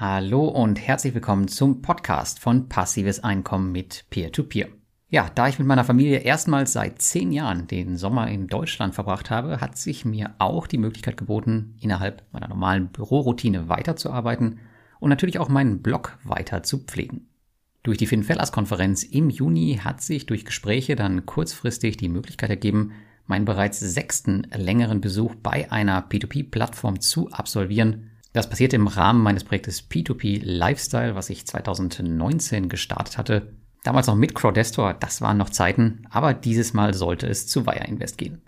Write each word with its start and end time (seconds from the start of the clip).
Hallo 0.00 0.48
und 0.48 0.80
herzlich 0.80 1.12
willkommen 1.12 1.46
zum 1.46 1.82
Podcast 1.82 2.38
von 2.38 2.70
Passives 2.70 3.22
Einkommen 3.22 3.70
mit 3.70 4.06
Peer-to-Peer. 4.08 4.68
-Peer. 4.68 4.72
Ja, 5.10 5.28
da 5.34 5.46
ich 5.46 5.58
mit 5.58 5.68
meiner 5.68 5.84
Familie 5.84 6.20
erstmals 6.20 6.72
seit 6.72 7.02
zehn 7.02 7.32
Jahren 7.32 7.66
den 7.66 7.98
Sommer 7.98 8.26
in 8.28 8.46
Deutschland 8.46 8.94
verbracht 8.94 9.28
habe, 9.28 9.60
hat 9.60 9.76
sich 9.76 10.06
mir 10.06 10.34
auch 10.38 10.66
die 10.66 10.78
Möglichkeit 10.78 11.18
geboten, 11.18 11.76
innerhalb 11.82 12.24
meiner 12.32 12.48
normalen 12.48 12.88
Büroroutine 12.88 13.68
weiterzuarbeiten 13.68 14.60
und 15.00 15.10
natürlich 15.10 15.38
auch 15.38 15.50
meinen 15.50 15.82
Blog 15.82 16.18
weiter 16.24 16.62
zu 16.62 16.78
pflegen. 16.78 17.28
Durch 17.82 17.98
die 17.98 18.06
FinFellas-Konferenz 18.06 19.02
im 19.02 19.28
Juni 19.28 19.80
hat 19.84 20.00
sich 20.00 20.24
durch 20.24 20.46
Gespräche 20.46 20.96
dann 20.96 21.26
kurzfristig 21.26 21.98
die 21.98 22.08
Möglichkeit 22.08 22.48
ergeben, 22.48 22.92
meinen 23.26 23.44
bereits 23.44 23.80
sechsten 23.80 24.46
längeren 24.56 25.02
Besuch 25.02 25.34
bei 25.34 25.70
einer 25.70 26.00
P2P-Plattform 26.08 27.00
zu 27.00 27.30
absolvieren 27.32 28.09
das 28.32 28.48
passierte 28.48 28.76
im 28.76 28.86
Rahmen 28.86 29.22
meines 29.22 29.44
Projektes 29.44 29.88
P2P 29.90 30.40
Lifestyle, 30.44 31.14
was 31.14 31.30
ich 31.30 31.46
2019 31.46 32.68
gestartet 32.68 33.18
hatte. 33.18 33.54
Damals 33.82 34.06
noch 34.06 34.14
mit 34.14 34.34
Crowdestor, 34.34 34.94
das 34.94 35.20
waren 35.20 35.38
noch 35.38 35.50
Zeiten, 35.50 36.06
aber 36.10 36.34
dieses 36.34 36.74
Mal 36.74 36.94
sollte 36.94 37.26
es 37.26 37.46
zu 37.46 37.66
Wire 37.66 37.86
Invest 37.86 38.18
gehen. 38.18 38.42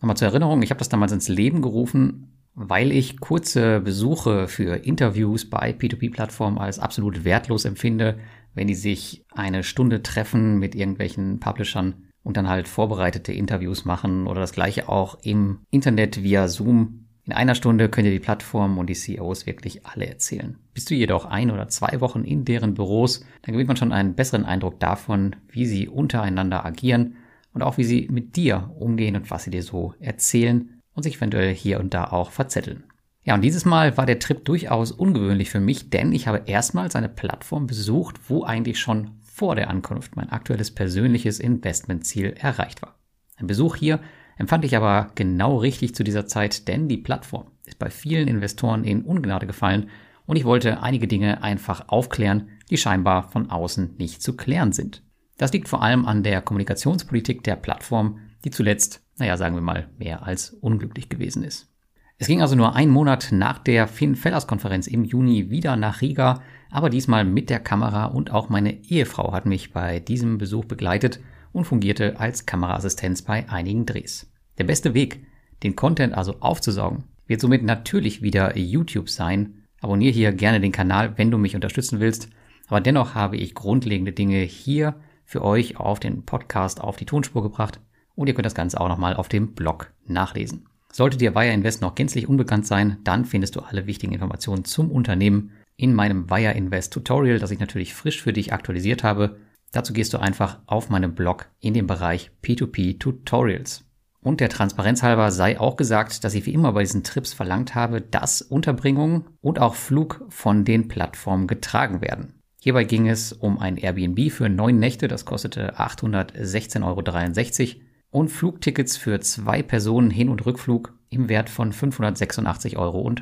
Nochmal 0.00 0.16
zur 0.16 0.28
Erinnerung, 0.28 0.62
ich 0.62 0.70
habe 0.70 0.78
das 0.78 0.88
damals 0.88 1.12
ins 1.12 1.28
Leben 1.28 1.62
gerufen, 1.62 2.32
weil 2.54 2.92
ich 2.92 3.20
kurze 3.20 3.80
Besuche 3.80 4.48
für 4.48 4.84
Interviews 4.84 5.48
bei 5.48 5.70
P2P-Plattformen 5.70 6.58
als 6.58 6.78
absolut 6.78 7.24
wertlos 7.24 7.64
empfinde, 7.64 8.18
wenn 8.54 8.66
die 8.66 8.74
sich 8.74 9.24
eine 9.32 9.62
Stunde 9.62 10.02
treffen 10.02 10.58
mit 10.58 10.74
irgendwelchen 10.74 11.40
Publishern 11.40 12.08
und 12.22 12.36
dann 12.36 12.48
halt 12.48 12.68
vorbereitete 12.68 13.32
Interviews 13.32 13.84
machen 13.84 14.26
oder 14.26 14.40
das 14.40 14.52
gleiche 14.52 14.88
auch 14.88 15.18
im 15.22 15.60
Internet 15.70 16.22
via 16.22 16.48
Zoom 16.48 17.01
in 17.24 17.32
einer 17.32 17.54
Stunde 17.54 17.88
könnt 17.88 18.06
ihr 18.06 18.12
die 18.12 18.18
Plattform 18.18 18.78
und 18.78 18.88
die 18.88 18.94
CEOs 18.94 19.46
wirklich 19.46 19.86
alle 19.86 20.06
erzählen. 20.06 20.58
Bist 20.74 20.90
du 20.90 20.94
jedoch 20.94 21.24
ein 21.24 21.52
oder 21.52 21.68
zwei 21.68 22.00
Wochen 22.00 22.24
in 22.24 22.44
deren 22.44 22.74
Büros, 22.74 23.24
dann 23.42 23.52
gewinnt 23.52 23.68
man 23.68 23.76
schon 23.76 23.92
einen 23.92 24.14
besseren 24.14 24.44
Eindruck 24.44 24.80
davon, 24.80 25.36
wie 25.48 25.66
sie 25.66 25.88
untereinander 25.88 26.64
agieren 26.64 27.14
und 27.54 27.62
auch 27.62 27.78
wie 27.78 27.84
sie 27.84 28.08
mit 28.10 28.34
dir 28.34 28.72
umgehen 28.76 29.14
und 29.14 29.30
was 29.30 29.44
sie 29.44 29.50
dir 29.50 29.62
so 29.62 29.94
erzählen 30.00 30.80
und 30.94 31.04
sich 31.04 31.16
eventuell 31.16 31.54
hier 31.54 31.78
und 31.78 31.94
da 31.94 32.06
auch 32.06 32.32
verzetteln. 32.32 32.84
Ja, 33.24 33.34
und 33.34 33.42
dieses 33.42 33.64
Mal 33.64 33.96
war 33.96 34.04
der 34.04 34.18
Trip 34.18 34.44
durchaus 34.44 34.90
ungewöhnlich 34.90 35.48
für 35.48 35.60
mich, 35.60 35.90
denn 35.90 36.12
ich 36.12 36.26
habe 36.26 36.42
erstmals 36.46 36.96
eine 36.96 37.08
Plattform 37.08 37.68
besucht, 37.68 38.16
wo 38.28 38.42
eigentlich 38.42 38.80
schon 38.80 39.12
vor 39.20 39.54
der 39.54 39.70
Ankunft 39.70 40.16
mein 40.16 40.30
aktuelles 40.30 40.72
persönliches 40.72 41.38
Investmentziel 41.38 42.34
erreicht 42.36 42.82
war. 42.82 42.96
Ein 43.36 43.46
Besuch 43.46 43.76
hier 43.76 44.00
empfand 44.42 44.64
ich 44.64 44.76
aber 44.76 45.12
genau 45.14 45.58
richtig 45.58 45.94
zu 45.94 46.02
dieser 46.02 46.26
Zeit, 46.26 46.66
denn 46.66 46.88
die 46.88 46.96
Plattform 46.96 47.52
ist 47.64 47.78
bei 47.78 47.90
vielen 47.90 48.26
Investoren 48.26 48.82
in 48.82 49.02
Ungnade 49.02 49.46
gefallen 49.46 49.88
und 50.26 50.34
ich 50.34 50.44
wollte 50.44 50.82
einige 50.82 51.06
Dinge 51.06 51.44
einfach 51.44 51.88
aufklären, 51.88 52.48
die 52.68 52.76
scheinbar 52.76 53.30
von 53.30 53.50
außen 53.50 53.94
nicht 53.98 54.20
zu 54.20 54.36
klären 54.36 54.72
sind. 54.72 55.04
Das 55.38 55.52
liegt 55.52 55.68
vor 55.68 55.80
allem 55.80 56.06
an 56.06 56.24
der 56.24 56.42
Kommunikationspolitik 56.42 57.44
der 57.44 57.54
Plattform, 57.54 58.18
die 58.44 58.50
zuletzt, 58.50 59.04
naja, 59.16 59.36
sagen 59.36 59.54
wir 59.54 59.62
mal, 59.62 59.88
mehr 59.96 60.24
als 60.24 60.50
unglücklich 60.50 61.08
gewesen 61.08 61.44
ist. 61.44 61.72
Es 62.18 62.26
ging 62.26 62.42
also 62.42 62.56
nur 62.56 62.74
einen 62.74 62.90
Monat 62.90 63.28
nach 63.30 63.60
der 63.60 63.86
Finn 63.86 64.16
Fellers 64.16 64.48
Konferenz 64.48 64.88
im 64.88 65.04
Juni 65.04 65.50
wieder 65.50 65.76
nach 65.76 66.00
Riga, 66.00 66.42
aber 66.68 66.90
diesmal 66.90 67.24
mit 67.24 67.48
der 67.48 67.60
Kamera 67.60 68.06
und 68.06 68.32
auch 68.32 68.48
meine 68.48 68.82
Ehefrau 68.82 69.32
hat 69.32 69.46
mich 69.46 69.72
bei 69.72 70.00
diesem 70.00 70.38
Besuch 70.38 70.64
begleitet 70.64 71.20
und 71.52 71.64
fungierte 71.64 72.18
als 72.18 72.44
Kameraassistenz 72.44 73.22
bei 73.22 73.48
einigen 73.48 73.86
Drehs. 73.86 74.31
Der 74.62 74.68
beste 74.68 74.94
Weg, 74.94 75.26
den 75.64 75.74
Content 75.74 76.14
also 76.14 76.36
aufzusaugen, 76.38 77.02
wird 77.26 77.40
somit 77.40 77.64
natürlich 77.64 78.22
wieder 78.22 78.56
YouTube 78.56 79.10
sein. 79.10 79.64
Abonniere 79.80 80.12
hier 80.12 80.32
gerne 80.32 80.60
den 80.60 80.70
Kanal, 80.70 81.18
wenn 81.18 81.32
du 81.32 81.36
mich 81.36 81.56
unterstützen 81.56 81.98
willst. 81.98 82.28
Aber 82.68 82.80
dennoch 82.80 83.16
habe 83.16 83.36
ich 83.36 83.56
grundlegende 83.56 84.12
Dinge 84.12 84.38
hier 84.38 84.94
für 85.24 85.42
euch 85.42 85.78
auf 85.78 85.98
den 85.98 86.24
Podcast, 86.24 86.80
auf 86.80 86.94
die 86.94 87.06
Tonspur 87.06 87.42
gebracht. 87.42 87.80
Und 88.14 88.28
ihr 88.28 88.34
könnt 88.34 88.46
das 88.46 88.54
Ganze 88.54 88.80
auch 88.80 88.86
nochmal 88.86 89.16
auf 89.16 89.28
dem 89.28 89.52
Blog 89.54 89.92
nachlesen. 90.06 90.68
Sollte 90.92 91.16
dir 91.16 91.34
Wire 91.34 91.52
Invest 91.52 91.82
noch 91.82 91.96
gänzlich 91.96 92.28
unbekannt 92.28 92.64
sein, 92.64 92.98
dann 93.02 93.24
findest 93.24 93.56
du 93.56 93.62
alle 93.62 93.88
wichtigen 93.88 94.12
Informationen 94.12 94.64
zum 94.64 94.92
Unternehmen 94.92 95.50
in 95.76 95.92
meinem 95.92 96.30
Wire 96.30 96.52
Invest 96.52 96.92
Tutorial, 96.92 97.40
das 97.40 97.50
ich 97.50 97.58
natürlich 97.58 97.94
frisch 97.94 98.22
für 98.22 98.32
dich 98.32 98.52
aktualisiert 98.52 99.02
habe. 99.02 99.40
Dazu 99.72 99.92
gehst 99.92 100.14
du 100.14 100.18
einfach 100.18 100.60
auf 100.66 100.88
meinem 100.88 101.16
Blog 101.16 101.48
in 101.58 101.74
den 101.74 101.88
Bereich 101.88 102.30
P2P 102.44 103.00
Tutorials. 103.00 103.84
Und 104.22 104.40
der 104.40 104.48
Transparenz 104.48 105.02
halber 105.02 105.32
sei 105.32 105.58
auch 105.58 105.76
gesagt, 105.76 106.22
dass 106.22 106.34
ich 106.34 106.46
wie 106.46 106.54
immer 106.54 106.72
bei 106.72 106.82
diesen 106.82 107.02
Trips 107.02 107.32
verlangt 107.32 107.74
habe, 107.74 108.00
dass 108.00 108.40
Unterbringung 108.40 109.26
und 109.40 109.58
auch 109.58 109.74
Flug 109.74 110.24
von 110.28 110.64
den 110.64 110.86
Plattformen 110.86 111.48
getragen 111.48 112.00
werden. 112.00 112.34
Hierbei 112.60 112.84
ging 112.84 113.08
es 113.08 113.32
um 113.32 113.58
ein 113.58 113.76
Airbnb 113.76 114.30
für 114.30 114.48
neun 114.48 114.78
Nächte, 114.78 115.08
das 115.08 115.24
kostete 115.24 115.76
816,63 115.76 117.74
Euro 117.74 117.82
und 118.12 118.28
Flugtickets 118.28 118.96
für 118.96 119.18
zwei 119.18 119.64
Personen 119.64 120.10
Hin- 120.10 120.28
und 120.28 120.46
Rückflug 120.46 120.94
im 121.10 121.28
Wert 121.28 121.50
von 121.50 121.72
586,35 121.72 122.76
Euro. 122.76 123.12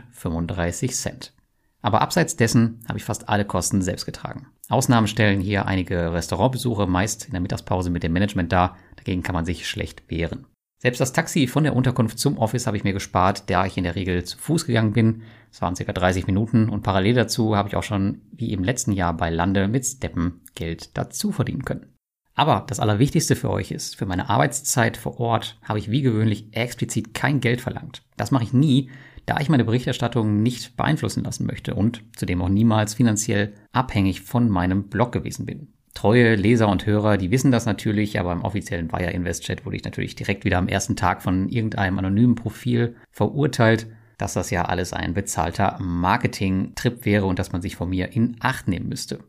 Aber 1.81 2.03
abseits 2.03 2.37
dessen 2.37 2.81
habe 2.87 2.99
ich 2.99 3.05
fast 3.05 3.31
alle 3.31 3.47
Kosten 3.47 3.81
selbst 3.81 4.05
getragen. 4.05 4.49
Ausnahmen 4.69 5.07
stellen 5.07 5.41
hier 5.41 5.65
einige 5.67 6.13
Restaurantbesuche, 6.13 6.87
meist 6.87 7.25
in 7.25 7.33
der 7.33 7.41
Mittagspause 7.41 7.89
mit 7.89 8.03
dem 8.03 8.13
Management 8.13 8.53
dar. 8.53 8.77
Dagegen 8.97 9.23
kann 9.23 9.35
man 9.35 9.47
sich 9.47 9.67
schlecht 9.67 10.11
wehren. 10.11 10.47
Selbst 10.83 10.99
das 10.99 11.13
Taxi 11.13 11.47
von 11.47 11.63
der 11.63 11.77
Unterkunft 11.77 12.19
zum 12.19 12.39
Office 12.39 12.67
habe 12.67 12.75
ich 12.75 12.85
mir 12.85 12.95
gespart, 12.95 13.51
da 13.51 13.67
ich 13.67 13.77
in 13.77 13.85
der 13.85 13.97
Regel 13.97 14.25
zu 14.25 14.39
Fuß 14.39 14.65
gegangen 14.65 14.95
bin. 14.95 15.23
Es 15.53 15.61
waren 15.61 15.77
circa 15.77 15.93
30 15.93 16.27
Minuten 16.27 16.71
und 16.71 16.83
parallel 16.83 17.13
dazu 17.13 17.55
habe 17.55 17.69
ich 17.69 17.77
auch 17.77 17.83
schon, 17.83 18.23
wie 18.33 18.51
im 18.51 18.65
letzten 18.65 18.93
Jahr 18.93 19.15
bei 19.15 19.29
Lande, 19.29 19.69
mit 19.69 19.85
Steppen 19.85 20.41
Geld 20.55 20.97
dazu 20.97 21.33
verdienen 21.33 21.67
können. 21.67 21.93
Aber 22.35 22.65
das 22.67 22.81
Allerwichtigste 22.81 23.37
für 23.37 23.51
euch 23.51 23.73
ist, 23.73 23.97
für 23.97 24.07
meine 24.07 24.31
Arbeitszeit 24.31 24.97
vor 24.97 25.21
Ort 25.21 25.59
habe 25.63 25.79
ich 25.79 25.91
wie 25.91 26.01
gewöhnlich 26.01 26.49
explizit 26.53 27.13
kein 27.13 27.41
Geld 27.41 27.61
verlangt. 27.61 28.03
Das 28.17 28.31
mache 28.31 28.45
ich 28.45 28.55
nie, 28.55 28.89
da 29.27 29.37
ich 29.39 29.51
meine 29.51 29.67
Berichterstattung 29.67 30.43
nicht 30.43 30.79
beeinflussen 30.79 31.25
lassen 31.25 31.45
möchte 31.45 31.75
und 31.75 32.03
zudem 32.17 32.41
auch 32.41 32.49
niemals 32.49 32.95
finanziell 32.95 33.53
abhängig 33.73 34.23
von 34.23 34.49
meinem 34.49 34.85
Blog 34.85 35.13
gewesen 35.13 35.45
bin. 35.45 35.75
Treue 35.95 36.35
Leser 36.37 36.69
und 36.69 36.87
Hörer, 36.87 37.17
die 37.17 37.31
wissen 37.31 37.51
das 37.51 37.67
natürlich, 37.67 38.19
aber 38.19 38.33
im 38.33 38.43
offiziellen 38.43 38.91
Wire 38.93 39.11
Invest 39.11 39.45
Chat 39.45 39.67
wurde 39.67 39.77
ich 39.77 39.85
natürlich 39.85 40.15
direkt 40.15 40.45
wieder 40.45 40.59
am 40.59 40.69
ersten 40.69 40.97
Tag 40.97 41.23
von 41.23 41.49
irgendeinem 41.49 41.99
anonymen 41.99 42.37
Profil 42.37 42.97
verurteilt, 43.11 43.87
dass 44.17 44.35
das 44.35 44.51
ja 44.51 44.67
alles 44.67 44.93
ein 44.93 45.15
bezahlter 45.15 45.79
Marketing-Trip 45.81 47.05
wäre 47.05 47.27
und 47.27 47.39
dass 47.39 47.53
man 47.53 47.63
sich 47.63 47.77
von 47.77 47.89
mir 47.89 48.13
in 48.13 48.37
Acht 48.41 48.69
nehmen 48.69 48.89
müsste. 48.89 49.21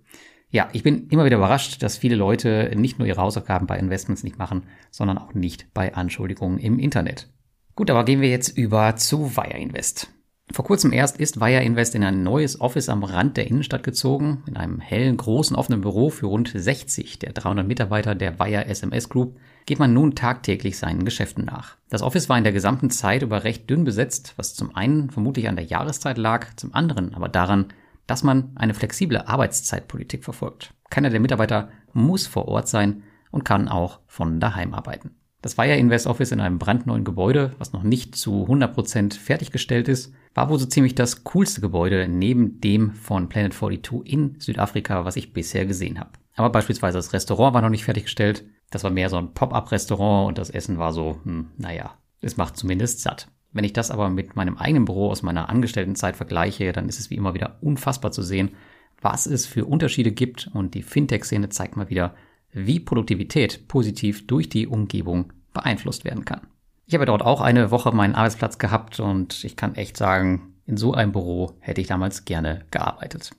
Ja, 0.50 0.70
ich 0.74 0.84
bin 0.84 1.08
immer 1.08 1.24
wieder 1.24 1.38
überrascht, 1.38 1.82
dass 1.82 1.98
viele 1.98 2.16
Leute 2.16 2.72
nicht 2.76 3.00
nur 3.00 3.08
ihre 3.08 3.22
Hausaufgaben 3.22 3.68
bei 3.68 3.80
Investments 3.80 4.24
nicht 4.24 4.38
machen, 4.38 4.64
sondern 4.92 5.18
auch 5.18 5.34
nicht 5.34 5.74
bei 5.74 5.96
Anschuldigungen 5.96 6.60
im 6.60 6.78
Internet. 6.78 7.30
Gut, 7.76 7.90
aber 7.90 8.04
gehen 8.04 8.20
wir 8.20 8.30
jetzt 8.30 8.58
über 8.58 8.98
zu 8.98 9.38
Wire 9.38 9.58
Invest. 9.58 10.12
Vor 10.54 10.66
kurzem 10.66 10.92
erst 10.92 11.18
ist 11.18 11.40
Wire 11.40 11.64
Invest 11.64 11.96
in 11.96 12.04
ein 12.04 12.24
neues 12.24 12.60
Office 12.60 12.90
am 12.90 13.04
Rand 13.04 13.38
der 13.38 13.48
Innenstadt 13.48 13.84
gezogen. 13.84 14.44
In 14.48 14.58
einem 14.58 14.80
hellen, 14.82 15.16
großen, 15.16 15.56
offenen 15.56 15.80
Büro 15.80 16.10
für 16.10 16.26
rund 16.26 16.52
60 16.54 17.20
der 17.20 17.32
300 17.32 17.66
Mitarbeiter 17.66 18.16
der 18.16 18.38
Wire 18.38 18.66
SMS 18.66 19.08
Group 19.08 19.38
geht 19.66 19.80
man 19.80 19.94
nun 19.94 20.14
tagtäglich 20.14 20.78
seinen 20.78 21.06
Geschäften 21.06 21.46
nach. 21.46 21.78
Das 21.90 22.02
Office 22.02 22.28
war 22.28 22.38
in 22.38 22.44
der 22.44 22.52
gesamten 22.52 22.90
Zeit 22.90 23.22
über 23.22 23.46
recht 23.46 23.70
dünn 23.70 23.86
besetzt, 23.86 24.34
was 24.36 24.54
zum 24.54 24.76
einen 24.76 25.10
vermutlich 25.10 25.48
an 25.48 25.56
der 25.56 25.66
Jahreszeit 25.66 26.18
lag, 26.18 26.48
zum 26.58 26.74
anderen 26.74 27.14
aber 27.14 27.30
daran, 27.30 27.68
dass 28.06 28.24
man 28.24 28.52
eine 28.56 28.74
flexible 28.74 29.22
Arbeitszeitpolitik 29.22 30.26
verfolgt. 30.26 30.74
Keiner 30.90 31.10
der 31.10 31.22
Mitarbeiter 31.22 31.70
muss 31.94 32.28
vor 32.28 32.50
Ort 32.50 32.68
sein 32.68 33.04
und 33.30 33.46
kann 33.46 33.70
auch 33.70 34.00
von 34.08 34.42
daheim 34.42 34.74
arbeiten. 34.74 35.16
Das 35.42 35.58
Wire 35.58 35.76
Invest 35.76 36.06
Office 36.06 36.32
in 36.32 36.40
einem 36.40 36.60
brandneuen 36.60 37.04
Gebäude, 37.04 37.52
was 37.58 37.74
noch 37.74 37.82
nicht 37.82 38.16
zu 38.16 38.46
100% 38.46 39.18
fertiggestellt 39.18 39.88
ist, 39.88 40.14
war 40.36 40.50
wohl 40.50 40.60
so 40.60 40.68
ziemlich 40.68 40.94
das 40.94 41.24
coolste 41.24 41.62
Gebäude 41.62 42.08
neben 42.08 42.62
dem 42.62 42.92
von 42.94 43.28
Planet 43.28 43.54
42 43.54 44.02
in 44.06 44.40
Südafrika, 44.40 45.04
was 45.04 45.16
ich 45.16 45.34
bisher 45.34 45.66
gesehen 45.66 46.00
habe. 46.00 46.12
Aber 46.36 46.52
beispielsweise 46.52 47.00
das 47.00 47.12
Restaurant 47.14 47.56
war 47.56 47.62
noch 47.64 47.70
nicht 47.70 47.86
fertiggestellt. 47.86 48.46
Das 48.70 48.84
war 48.84 48.92
mehr 48.92 49.10
so 49.10 49.18
ein 49.18 49.34
Pop-up-Restaurant 49.34 50.28
und 50.28 50.38
das 50.38 50.52
Essen 50.52 50.78
war 50.78 50.94
so, 50.94 51.20
hm, 51.24 51.48
naja, 51.58 51.96
es 52.22 52.38
macht 52.38 52.56
zumindest 52.56 53.02
satt. 53.02 53.28
Wenn 53.52 53.66
ich 53.66 53.74
das 53.74 53.90
aber 53.90 54.10
mit 54.10 54.36
meinem 54.36 54.58
eigenen 54.58 54.86
Büro 54.86 55.10
aus 55.10 55.24
meiner 55.24 55.50
Angestelltenzeit 55.50 56.16
vergleiche, 56.16 56.72
dann 56.72 56.88
ist 56.88 57.00
es 57.00 57.10
wie 57.10 57.16
immer 57.16 57.34
wieder 57.34 57.58
unfassbar 57.62 58.12
zu 58.12 58.22
sehen, 58.22 58.52
was 59.02 59.26
es 59.26 59.48
für 59.48 59.66
Unterschiede 59.66 60.12
gibt 60.12 60.50
und 60.54 60.76
die 60.76 60.84
Fintech-Szene 60.84 61.50
zeigt 61.50 61.76
mal 61.76 61.90
wieder, 61.90 62.14
wie 62.54 62.80
Produktivität 62.80 63.68
positiv 63.68 64.28
durch 64.28 64.50
die 64.50 64.68
Umgebung 64.68 65.34
beeinflusst 65.54 66.06
werden 66.06 66.26
kann. 66.26 66.42
Ich 66.86 66.94
habe 66.94 67.06
dort 67.06 67.22
auch 67.22 67.42
eine 67.42 67.72
Woche 67.72 67.92
meinen 67.92 68.16
Arbeitsplatz 68.16 68.58
gehabt 68.58 69.00
und 69.00 69.44
ich 69.44 69.56
kann 69.56 69.76
echt 69.76 69.98
sagen, 69.98 70.56
in 70.66 70.78
so 70.78 70.94
einem 70.94 71.12
Büro 71.12 71.54
hätte 71.60 71.82
ich 71.82 71.88
damals 71.88 72.26
gerne 72.26 72.66
gearbeitet. 72.72 73.32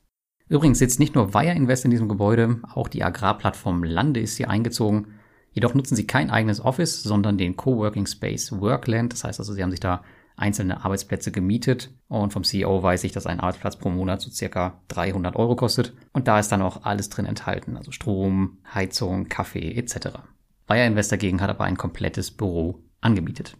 Übrigens 0.48 0.78
sitzt 0.78 1.00
nicht 1.00 1.14
nur 1.14 1.34
Wire 1.34 1.54
Invest 1.54 1.84
in 1.84 1.90
diesem 1.90 2.08
Gebäude, 2.08 2.60
auch 2.74 2.88
die 2.88 3.02
Agrarplattform 3.02 3.84
Lande 3.84 4.20
ist 4.20 4.36
hier 4.36 4.50
eingezogen. 4.50 5.14
Jedoch 5.52 5.74
nutzen 5.74 5.96
sie 5.96 6.06
kein 6.06 6.30
eigenes 6.30 6.64
Office, 6.64 7.02
sondern 7.02 7.38
den 7.38 7.56
Coworking 7.56 8.06
Space 8.06 8.52
Workland. 8.52 9.12
Das 9.12 9.24
heißt 9.24 9.38
also, 9.38 9.52
sie 9.52 9.62
haben 9.62 9.70
sich 9.70 9.80
da 9.80 10.02
einzelne 10.42 10.84
Arbeitsplätze 10.84 11.32
gemietet 11.32 11.90
und 12.08 12.32
vom 12.32 12.44
CEO 12.44 12.82
weiß 12.82 13.04
ich, 13.04 13.12
dass 13.12 13.26
ein 13.26 13.40
Arbeitsplatz 13.40 13.76
pro 13.76 13.88
Monat 13.88 14.20
so 14.20 14.30
circa 14.30 14.82
300 14.88 15.36
Euro 15.36 15.56
kostet 15.56 15.94
und 16.12 16.28
da 16.28 16.38
ist 16.38 16.50
dann 16.50 16.60
auch 16.60 16.84
alles 16.84 17.08
drin 17.08 17.26
enthalten, 17.26 17.76
also 17.76 17.92
Strom, 17.92 18.58
Heizung, 18.74 19.28
Kaffee 19.28 19.72
etc. 19.74 20.18
Wire 20.66 20.86
Invest 20.86 21.12
dagegen 21.12 21.40
hat 21.40 21.48
aber 21.48 21.64
ein 21.64 21.76
komplettes 21.76 22.30
Büro 22.30 22.82
angemietet. 23.00 23.56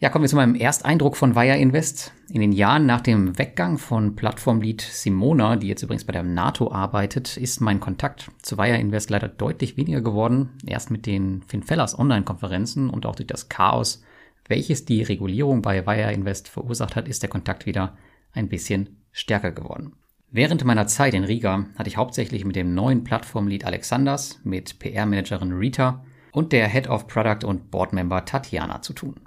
Ja, 0.00 0.10
kommen 0.10 0.24
wir 0.24 0.28
zu 0.28 0.36
meinem 0.36 0.54
Ersteindruck 0.54 1.16
von 1.16 1.34
Wire 1.34 1.56
Invest. 1.56 2.12
In 2.28 2.40
den 2.40 2.52
Jahren 2.52 2.84
nach 2.84 3.00
dem 3.00 3.38
Weggang 3.38 3.78
von 3.78 4.16
Plattformlead 4.16 4.80
Simona, 4.82 5.56
die 5.56 5.68
jetzt 5.68 5.82
übrigens 5.82 6.04
bei 6.04 6.12
der 6.12 6.24
NATO 6.24 6.70
arbeitet, 6.70 7.36
ist 7.36 7.60
mein 7.60 7.80
Kontakt 7.80 8.30
zu 8.42 8.58
Wire 8.58 8.76
Invest 8.76 9.10
leider 9.10 9.28
deutlich 9.28 9.76
weniger 9.76 10.02
geworden. 10.02 10.50
Erst 10.66 10.90
mit 10.90 11.06
den 11.06 11.42
FinFellers 11.46 11.98
Online-Konferenzen 11.98 12.90
und 12.90 13.06
auch 13.06 13.14
durch 13.14 13.28
das 13.28 13.48
Chaos, 13.48 14.02
welches 14.46 14.84
die 14.84 15.02
Regulierung 15.02 15.62
bei 15.62 15.86
Wire 15.86 16.12
Invest 16.12 16.48
verursacht 16.48 16.96
hat, 16.96 17.08
ist 17.08 17.22
der 17.22 17.30
Kontakt 17.30 17.66
wieder 17.66 17.96
ein 18.32 18.48
bisschen 18.48 19.02
stärker 19.12 19.52
geworden. 19.52 19.94
Während 20.30 20.64
meiner 20.64 20.86
Zeit 20.86 21.14
in 21.14 21.24
Riga 21.24 21.66
hatte 21.76 21.88
ich 21.88 21.96
hauptsächlich 21.96 22.44
mit 22.44 22.56
dem 22.56 22.74
neuen 22.74 23.04
Plattformlead 23.04 23.64
Alexanders, 23.64 24.40
mit 24.42 24.80
PR-Managerin 24.80 25.52
Rita 25.52 26.04
und 26.32 26.52
der 26.52 26.68
Head 26.68 26.88
of 26.88 27.06
Product 27.06 27.46
und 27.46 27.70
Boardmember 27.70 28.24
Tatjana 28.24 28.82
zu 28.82 28.92
tun. 28.92 29.20